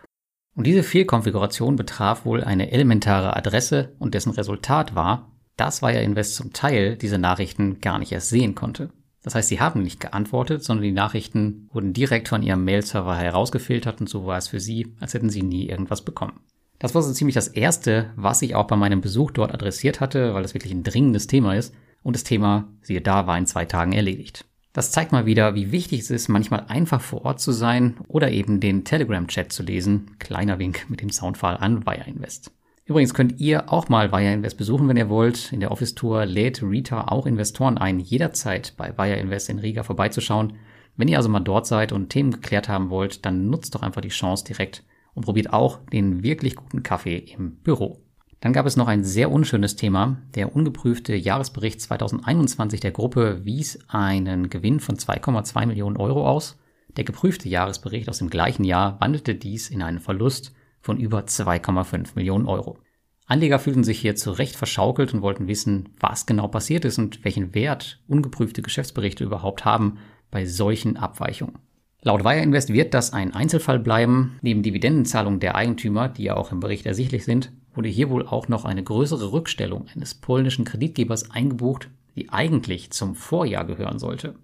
Und 0.57 0.67
diese 0.67 0.83
Fehlkonfiguration 0.83 1.77
betraf 1.77 2.25
wohl 2.25 2.43
eine 2.43 2.71
elementare 2.73 3.37
Adresse 3.37 3.95
und 3.99 4.15
dessen 4.15 4.33
Resultat 4.33 4.95
war, 4.95 5.33
dass 5.59 5.83
Wire 5.83 6.01
Invest 6.01 6.37
zum 6.37 6.55
Teil 6.55 6.97
diese 6.97 7.19
Nachrichten 7.19 7.83
gar 7.83 7.99
nicht 7.99 8.13
erst 8.13 8.31
sehen 8.31 8.55
konnte. 8.55 8.89
Das 9.23 9.35
heißt, 9.35 9.51
sie 9.51 9.61
haben 9.61 9.83
nicht 9.83 10.01
geantwortet, 10.01 10.65
sondern 10.65 10.85
die 10.85 10.93
Nachrichten 10.93 11.69
wurden 11.75 11.93
direkt 11.93 12.29
von 12.29 12.43
ihrem 12.43 12.65
Mail-Server 12.65 13.17
herausgefiltert 13.17 14.01
und 14.01 14.09
so 14.09 14.25
war 14.25 14.39
es 14.39 14.49
für 14.49 14.61
sie, 14.61 14.95
als 14.99 15.13
hätten 15.13 15.29
sie 15.29 15.43
nie 15.43 15.69
irgendwas 15.69 16.07
bekommen. 16.07 16.41
Das 16.81 16.95
war 16.95 17.03
so 17.03 17.13
ziemlich 17.13 17.35
das 17.35 17.47
erste, 17.47 18.11
was 18.17 18.41
ich 18.41 18.55
auch 18.55 18.67
bei 18.67 18.75
meinem 18.75 19.03
Besuch 19.03 19.31
dort 19.33 19.53
adressiert 19.53 20.01
hatte, 20.01 20.33
weil 20.33 20.43
das 20.43 20.55
wirklich 20.55 20.73
ein 20.73 20.83
dringendes 20.83 21.27
Thema 21.27 21.55
ist. 21.55 21.75
Und 22.03 22.17
das 22.17 22.25
Thema, 22.25 22.69
siehe 22.81 23.03
da, 23.03 23.27
war 23.27 23.37
in 23.37 23.47
zwei 23.47 23.67
Tagen 23.67 23.93
erledigt. 23.93 24.47
Das 24.73 24.91
zeigt 24.91 25.13
mal 25.13 25.27
wieder, 25.27 25.55
wie 25.55 25.73
wichtig 25.73 26.01
es 26.01 26.11
ist, 26.11 26.29
manchmal 26.29 26.65
einfach 26.69 27.03
vor 27.03 27.27
Ort 27.27 27.39
zu 27.39 27.53
sein 27.53 27.99
oder 28.09 28.31
eben 28.31 28.61
den 28.61 28.85
Telegram-Chat 28.85 29.53
zu 29.53 29.63
lesen. 29.63 30.17
Kleiner 30.19 30.59
Wink 30.59 30.89
mit 30.89 31.03
dem 31.03 31.11
Soundfall 31.11 31.59
an 31.59 31.85
Wire 31.85 32.07
Invest. 32.07 32.51
Übrigens 32.87 33.13
könnt 33.13 33.39
ihr 33.39 33.71
auch 33.71 33.91
mal 33.91 34.11
Wire 34.11 34.33
Invest 34.33 34.57
besuchen, 34.57 34.89
wenn 34.89 34.97
ihr 34.97 35.11
wollt. 35.11 35.53
In 35.53 35.61
der 35.61 35.73
Office 35.73 35.95
Tour 35.95 36.25
lädt 36.25 36.63
Rita 36.63 37.09
auch 37.09 37.27
Investoren 37.27 37.77
ein, 37.77 38.01
jederzeit 38.01 38.73
bei 38.79 38.97
Wire 38.97 39.21
Invest 39.21 39.51
in 39.51 39.59
Riga 39.59 39.83
vorbeizuschauen. 39.83 40.55
Wenn 40.97 41.09
ihr 41.09 41.19
also 41.19 41.29
mal 41.29 41.41
dort 41.41 41.67
seid 41.67 41.93
und 41.93 42.09
Themen 42.09 42.31
geklärt 42.31 42.71
haben 42.71 42.89
wollt, 42.89 43.27
dann 43.27 43.51
nutzt 43.51 43.75
doch 43.75 43.83
einfach 43.83 44.01
die 44.01 44.09
Chance 44.09 44.45
direkt 44.47 44.83
und 45.15 45.25
probiert 45.25 45.53
auch 45.53 45.79
den 45.87 46.23
wirklich 46.23 46.57
guten 46.57 46.83
Kaffee 46.83 47.17
im 47.17 47.57
Büro. 47.57 48.01
Dann 48.41 48.55
gab 48.55 48.65
es 48.65 48.77
noch 48.77 48.89
ein 48.89 49.05
sehr 49.05 49.31
unschönes 49.31 49.77
Thema. 49.77 50.17
Der 50.35 50.57
ungeprüfte 50.57 51.15
Jahresbericht 51.15 51.81
2021 51.81 52.81
der 52.81 52.91
Gruppe 52.91 53.45
wies 53.45 53.79
einen 53.89 54.49
Gewinn 54.49 54.81
von 54.81 54.97
2,2 54.97 55.67
Millionen 55.67 55.99
Euro 55.99 56.27
aus. 56.27 56.59
Der 56.97 57.05
geprüfte 57.05 57.49
Jahresbericht 57.49 58.09
aus 58.09 58.19
dem 58.19 58.31
gleichen 58.31 58.65
Jahr 58.65 58.99
wandelte 59.01 59.35
dies 59.35 59.69
in 59.69 59.83
einen 59.83 60.01
Verlust 60.01 60.55
von 60.81 60.99
über 60.99 61.21
2,5 61.21 62.13
Millionen 62.15 62.47
Euro. 62.47 62.79
Anleger 63.27 63.59
fühlten 63.61 63.85
sich 63.85 64.01
hier 64.01 64.17
zu 64.17 64.33
Recht 64.33 64.57
verschaukelt 64.57 65.15
und 65.15 65.23
wollten 65.23 65.47
wissen, 65.47 65.91
was 66.01 66.27
genau 66.27 66.49
passiert 66.49 66.85
ist 66.85 66.99
und 66.99 67.25
welchen 67.25 67.55
Wert 67.55 68.03
ungeprüfte 68.09 68.63
Geschäftsberichte 68.63 69.23
überhaupt 69.23 69.65
haben 69.65 69.99
bei 70.31 70.47
solchen 70.47 70.97
Abweichungen. 70.97 71.59
Laut 72.03 72.25
Wire 72.25 72.41
Invest 72.41 72.73
wird 72.73 72.95
das 72.95 73.13
ein 73.13 73.35
Einzelfall 73.35 73.79
bleiben. 73.79 74.39
Neben 74.41 74.63
Dividendenzahlungen 74.63 75.39
der 75.39 75.55
Eigentümer, 75.55 76.09
die 76.09 76.25
ja 76.25 76.37
auch 76.37 76.51
im 76.51 76.61
Bericht 76.61 76.87
ersichtlich 76.87 77.27
sind, 77.27 77.53
wurde 77.75 77.91
hier 77.91 78.09
wohl 78.09 78.27
auch 78.27 78.49
noch 78.49 78.65
eine 78.65 78.83
größere 78.83 79.33
Rückstellung 79.33 79.87
eines 79.95 80.15
polnischen 80.15 80.65
Kreditgebers 80.65 81.31
eingebucht, 81.31 81.91
die 82.17 82.31
eigentlich 82.31 82.91
zum 82.91 83.15
Vorjahr 83.15 83.67
gehören 83.67 83.99
sollte. 83.99 84.35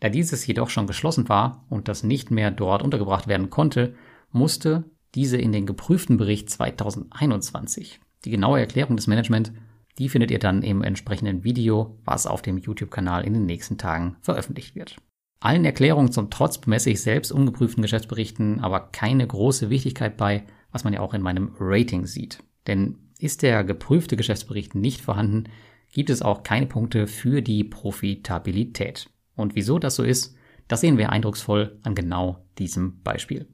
Da 0.00 0.10
dieses 0.10 0.46
jedoch 0.46 0.68
schon 0.68 0.86
geschlossen 0.86 1.28
war 1.30 1.64
und 1.70 1.88
das 1.88 2.02
nicht 2.02 2.30
mehr 2.30 2.50
dort 2.50 2.82
untergebracht 2.82 3.28
werden 3.28 3.48
konnte, 3.48 3.94
musste 4.30 4.84
diese 5.14 5.38
in 5.38 5.52
den 5.52 5.64
geprüften 5.64 6.18
Bericht 6.18 6.50
2021. 6.50 7.98
Die 8.26 8.30
genaue 8.30 8.60
Erklärung 8.60 8.96
des 8.96 9.06
Management, 9.06 9.52
die 9.98 10.10
findet 10.10 10.30
ihr 10.30 10.38
dann 10.38 10.62
im 10.62 10.82
entsprechenden 10.82 11.44
Video, 11.44 11.98
was 12.04 12.26
auf 12.26 12.42
dem 12.42 12.58
YouTube-Kanal 12.58 13.24
in 13.24 13.32
den 13.32 13.46
nächsten 13.46 13.78
Tagen 13.78 14.16
veröffentlicht 14.20 14.74
wird. 14.74 14.96
Allen 15.40 15.64
Erklärungen 15.64 16.12
zum 16.12 16.30
Trotz 16.30 16.58
bemesse 16.58 16.90
ich 16.90 17.02
selbst 17.02 17.30
ungeprüften 17.30 17.82
Geschäftsberichten 17.82 18.60
aber 18.60 18.80
keine 18.80 19.26
große 19.26 19.70
Wichtigkeit 19.70 20.16
bei, 20.16 20.44
was 20.72 20.84
man 20.84 20.92
ja 20.92 21.00
auch 21.00 21.14
in 21.14 21.22
meinem 21.22 21.54
Rating 21.60 22.06
sieht. 22.06 22.42
Denn 22.66 22.98
ist 23.18 23.42
der 23.42 23.64
geprüfte 23.64 24.16
Geschäftsbericht 24.16 24.74
nicht 24.74 25.00
vorhanden, 25.00 25.44
gibt 25.92 26.10
es 26.10 26.22
auch 26.22 26.42
keine 26.42 26.66
Punkte 26.66 27.06
für 27.06 27.42
die 27.42 27.64
Profitabilität. 27.64 29.08
Und 29.34 29.54
wieso 29.54 29.78
das 29.78 29.94
so 29.94 30.02
ist, 30.02 30.34
das 30.68 30.80
sehen 30.80 30.98
wir 30.98 31.10
eindrucksvoll 31.10 31.78
an 31.82 31.94
genau 31.94 32.44
diesem 32.58 33.02
Beispiel. 33.02 33.48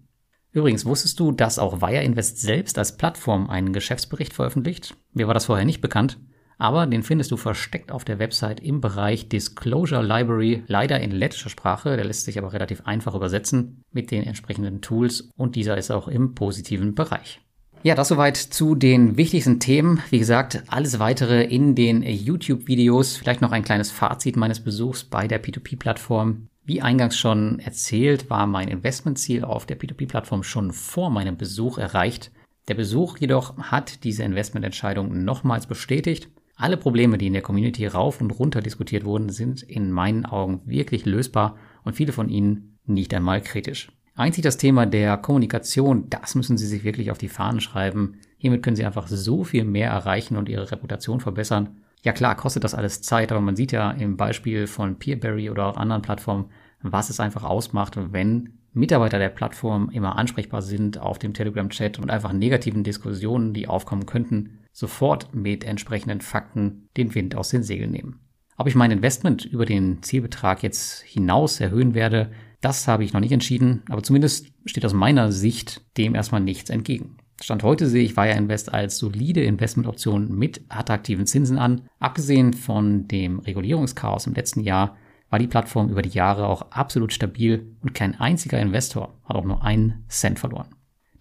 Übrigens, 0.50 0.84
wusstest 0.84 1.18
du, 1.18 1.32
dass 1.32 1.58
auch 1.58 1.80
Wire 1.80 2.02
Invest 2.02 2.40
selbst 2.40 2.78
als 2.78 2.96
Plattform 2.96 3.48
einen 3.48 3.72
Geschäftsbericht 3.72 4.34
veröffentlicht? 4.34 4.96
Mir 5.12 5.26
war 5.26 5.34
das 5.34 5.46
vorher 5.46 5.64
nicht 5.64 5.80
bekannt, 5.80 6.18
aber 6.62 6.86
den 6.86 7.02
findest 7.02 7.32
du 7.32 7.36
versteckt 7.36 7.90
auf 7.90 8.04
der 8.04 8.20
Website 8.20 8.60
im 8.60 8.80
Bereich 8.80 9.28
Disclosure 9.28 10.02
Library, 10.02 10.62
leider 10.68 11.00
in 11.00 11.10
lettischer 11.10 11.50
Sprache, 11.50 11.96
der 11.96 12.04
lässt 12.04 12.24
sich 12.24 12.38
aber 12.38 12.52
relativ 12.52 12.82
einfach 12.86 13.16
übersetzen 13.16 13.82
mit 13.90 14.12
den 14.12 14.22
entsprechenden 14.22 14.80
Tools 14.80 15.28
und 15.36 15.56
dieser 15.56 15.76
ist 15.76 15.90
auch 15.90 16.06
im 16.06 16.36
positiven 16.36 16.94
Bereich. 16.94 17.40
Ja, 17.82 17.96
das 17.96 18.06
soweit 18.06 18.36
zu 18.36 18.76
den 18.76 19.16
wichtigsten 19.16 19.58
Themen. 19.58 20.04
Wie 20.10 20.20
gesagt, 20.20 20.62
alles 20.68 21.00
weitere 21.00 21.42
in 21.42 21.74
den 21.74 22.04
YouTube-Videos. 22.04 23.16
Vielleicht 23.16 23.40
noch 23.40 23.50
ein 23.50 23.64
kleines 23.64 23.90
Fazit 23.90 24.36
meines 24.36 24.60
Besuchs 24.60 25.02
bei 25.02 25.26
der 25.26 25.42
P2P-Plattform. 25.42 26.46
Wie 26.64 26.80
eingangs 26.80 27.18
schon 27.18 27.58
erzählt, 27.58 28.30
war 28.30 28.46
mein 28.46 28.68
Investmentziel 28.68 29.42
auf 29.42 29.66
der 29.66 29.80
P2P-Plattform 29.80 30.44
schon 30.44 30.70
vor 30.70 31.10
meinem 31.10 31.36
Besuch 31.36 31.78
erreicht. 31.78 32.30
Der 32.68 32.74
Besuch 32.74 33.18
jedoch 33.18 33.58
hat 33.58 34.04
diese 34.04 34.22
Investmententscheidung 34.22 35.24
nochmals 35.24 35.66
bestätigt. 35.66 36.28
Alle 36.62 36.76
Probleme, 36.76 37.18
die 37.18 37.26
in 37.26 37.32
der 37.32 37.42
Community 37.42 37.84
rauf 37.88 38.20
und 38.20 38.30
runter 38.30 38.60
diskutiert 38.60 39.04
wurden, 39.04 39.30
sind 39.30 39.64
in 39.64 39.90
meinen 39.90 40.24
Augen 40.24 40.60
wirklich 40.64 41.04
lösbar 41.04 41.56
und 41.82 41.96
viele 41.96 42.12
von 42.12 42.28
ihnen 42.28 42.78
nicht 42.86 43.12
einmal 43.12 43.40
kritisch. 43.40 43.90
Einzig 44.14 44.44
das 44.44 44.58
Thema 44.58 44.86
der 44.86 45.16
Kommunikation, 45.16 46.08
das 46.08 46.36
müssen 46.36 46.56
Sie 46.56 46.68
sich 46.68 46.84
wirklich 46.84 47.10
auf 47.10 47.18
die 47.18 47.28
Fahnen 47.28 47.60
schreiben. 47.60 48.18
Hiermit 48.38 48.62
können 48.62 48.76
Sie 48.76 48.84
einfach 48.84 49.08
so 49.08 49.42
viel 49.42 49.64
mehr 49.64 49.90
erreichen 49.90 50.36
und 50.36 50.48
Ihre 50.48 50.70
Reputation 50.70 51.18
verbessern. 51.18 51.80
Ja 52.04 52.12
klar, 52.12 52.36
kostet 52.36 52.62
das 52.62 52.76
alles 52.76 53.02
Zeit, 53.02 53.32
aber 53.32 53.40
man 53.40 53.56
sieht 53.56 53.72
ja 53.72 53.90
im 53.90 54.16
Beispiel 54.16 54.68
von 54.68 55.00
Peerberry 55.00 55.50
oder 55.50 55.66
auch 55.66 55.76
anderen 55.76 56.02
Plattformen, 56.02 56.44
was 56.80 57.10
es 57.10 57.18
einfach 57.18 57.42
ausmacht, 57.42 57.98
wenn 58.12 58.50
Mitarbeiter 58.72 59.18
der 59.18 59.30
Plattform 59.30 59.90
immer 59.90 60.16
ansprechbar 60.16 60.62
sind 60.62 60.96
auf 60.96 61.18
dem 61.18 61.34
Telegram-Chat 61.34 61.98
und 61.98 62.08
einfach 62.08 62.32
negativen 62.32 62.84
Diskussionen, 62.84 63.52
die 63.52 63.66
aufkommen 63.66 64.06
könnten, 64.06 64.60
sofort 64.72 65.34
mit 65.34 65.64
entsprechenden 65.64 66.20
Fakten 66.20 66.88
den 66.96 67.14
Wind 67.14 67.34
aus 67.36 67.50
den 67.50 67.62
Segeln 67.62 67.90
nehmen. 67.90 68.20
Ob 68.56 68.66
ich 68.68 68.74
mein 68.74 68.90
Investment 68.90 69.44
über 69.44 69.66
den 69.66 70.02
Zielbetrag 70.02 70.62
jetzt 70.62 71.02
hinaus 71.02 71.60
erhöhen 71.60 71.94
werde, 71.94 72.32
das 72.60 72.86
habe 72.86 73.04
ich 73.04 73.12
noch 73.12 73.20
nicht 73.20 73.32
entschieden, 73.32 73.82
aber 73.88 74.02
zumindest 74.02 74.46
steht 74.66 74.84
aus 74.84 74.92
meiner 74.92 75.32
Sicht 75.32 75.82
dem 75.96 76.14
erstmal 76.14 76.40
nichts 76.40 76.70
entgegen. 76.70 77.16
Stand 77.40 77.64
heute 77.64 77.88
sehe 77.88 78.04
ich 78.04 78.16
Wire 78.16 78.36
Invest 78.36 78.72
als 78.72 78.98
solide 78.98 79.42
Investmentoption 79.42 80.32
mit 80.32 80.60
attraktiven 80.68 81.26
Zinsen 81.26 81.58
an. 81.58 81.88
Abgesehen 81.98 82.52
von 82.52 83.08
dem 83.08 83.40
Regulierungschaos 83.40 84.28
im 84.28 84.34
letzten 84.34 84.60
Jahr 84.60 84.96
war 85.28 85.40
die 85.40 85.48
Plattform 85.48 85.88
über 85.88 86.02
die 86.02 86.10
Jahre 86.10 86.46
auch 86.46 86.70
absolut 86.70 87.12
stabil 87.12 87.74
und 87.80 87.94
kein 87.94 88.20
einziger 88.20 88.60
Investor 88.60 89.18
hat 89.24 89.34
auch 89.34 89.44
nur 89.44 89.64
einen 89.64 90.04
Cent 90.08 90.38
verloren. 90.38 90.68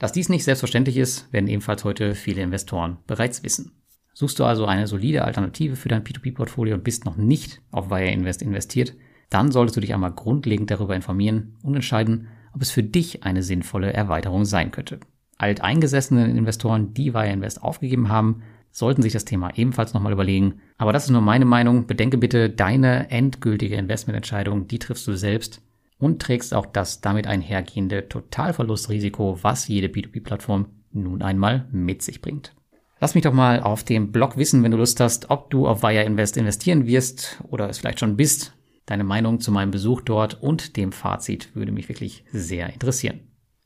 Dass 0.02 0.12
dies 0.12 0.30
nicht 0.30 0.44
selbstverständlich 0.44 0.98
ist, 0.98 1.32
werden 1.32 1.48
ebenfalls 1.48 1.84
heute 1.84 2.16
viele 2.16 2.42
Investoren 2.42 2.98
bereits 3.06 3.44
wissen. 3.44 3.74
Suchst 4.16 4.40
du 4.40 4.46
also 4.46 4.66
eine 4.66 4.88
solide 4.88 5.24
Alternative 5.26 5.76
für 5.76 5.90
dein 5.90 6.04
P2P-Portfolio 6.04 6.74
und 6.74 6.84
bist 6.84 7.06
noch 7.06 7.18
nicht 7.18 7.62
auf 7.70 7.92
Wire 7.92 8.10
Invest 8.10 8.42
investiert, 8.42 8.96
dann 9.30 9.52
solltest 9.52 9.78
du 9.78 9.80
dich 9.80 9.94
einmal 9.94 10.12
grundlegend 10.12 10.72
darüber 10.72 10.96
informieren 10.96 11.56
und 11.62 11.76
entscheiden, 11.76 12.30
ob 12.52 12.64
es 12.64 12.72
für 12.72 12.82
dich 12.82 13.26
eine 13.26 13.44
sinnvolle 13.44 13.94
Erweiterung 13.94 14.44
sein 14.44 14.72
könnte. 14.72 15.02
Alteingesessenen 15.38 16.36
Investoren, 16.36 16.96
die 16.96 17.14
Wire 17.14 17.32
Invest 17.32 17.62
aufgegeben 17.62 18.10
haben, 18.10 18.42
sollten 18.72 19.04
sich 19.04 19.14
das 19.14 19.26
Thema 19.26 19.56
ebenfalls 19.56 19.94
nochmal 19.94 20.14
überlegen. 20.14 20.62
Aber 20.80 20.94
das 20.94 21.04
ist 21.04 21.12
nur 21.12 21.22
meine 21.22 21.46
Meinung. 21.46 21.86
Bedenke 21.86 22.18
bitte, 22.18 22.50
deine 22.50 23.12
endgültige 23.12 23.76
Investmententscheidung, 23.76 24.68
die 24.68 24.80
triffst 24.80 25.06
du 25.06 25.14
selbst 25.14 25.62
und 26.02 26.22
trägst 26.22 26.54
auch 26.54 26.66
das 26.66 27.00
damit 27.00 27.28
einhergehende 27.28 28.10
Totalverlustrisiko, 28.10 29.40
was 29.42 29.68
jede 29.70 29.88
B2B-Plattform 29.88 30.66
nun 30.92 31.22
einmal 31.22 31.68
mit 31.72 32.02
sich 32.02 32.20
bringt. 32.20 32.54
Lass 33.00 33.16
mich 33.16 33.24
doch 33.24 33.34
mal 33.34 33.62
auf 33.62 33.84
dem 33.84 34.12
Blog 34.12 34.36
wissen, 34.36 34.64
wenn 34.64 34.72
du 34.72 34.78
Lust 34.78 35.00
hast, 35.00 35.30
ob 35.30 35.50
du 35.50 35.68
auf 35.68 35.82
Wire 35.82 36.04
Invest 36.04 36.38
investieren 36.38 36.86
wirst 36.86 37.42
oder 37.48 37.70
es 37.70 37.78
vielleicht 37.78 38.00
schon 38.00 38.18
bist. 38.18 38.54
Deine 38.86 39.04
Meinung 39.04 39.40
zu 39.40 39.52
meinem 39.52 39.72
Besuch 39.72 40.02
dort 40.02 40.42
und 40.42 40.76
dem 40.76 40.92
Fazit 40.92 41.56
würde 41.56 41.72
mich 41.72 41.88
wirklich 41.88 42.26
sehr 42.32 42.72
interessieren. 42.74 43.31